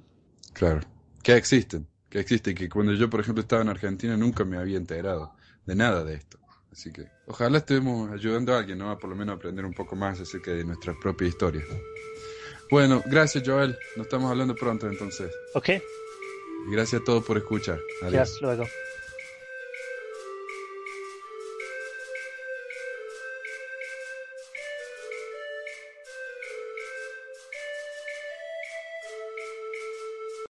[0.52, 0.80] Claro,
[1.22, 4.76] que existen, que existen, que cuando yo, por ejemplo, estaba en Argentina nunca me había
[4.76, 5.34] enterado
[5.64, 6.37] de nada de esto.
[6.78, 8.88] Así que ojalá estemos ayudando a alguien, ¿no?
[8.92, 11.64] A por lo menos aprender un poco más acerca de nuestra propia historia.
[12.70, 13.76] Bueno, gracias Joel.
[13.96, 15.32] Nos estamos hablando pronto entonces.
[15.54, 15.70] Ok.
[15.70, 17.80] Y gracias a todos por escuchar.
[18.02, 18.38] Adiós.
[18.42, 18.64] luego.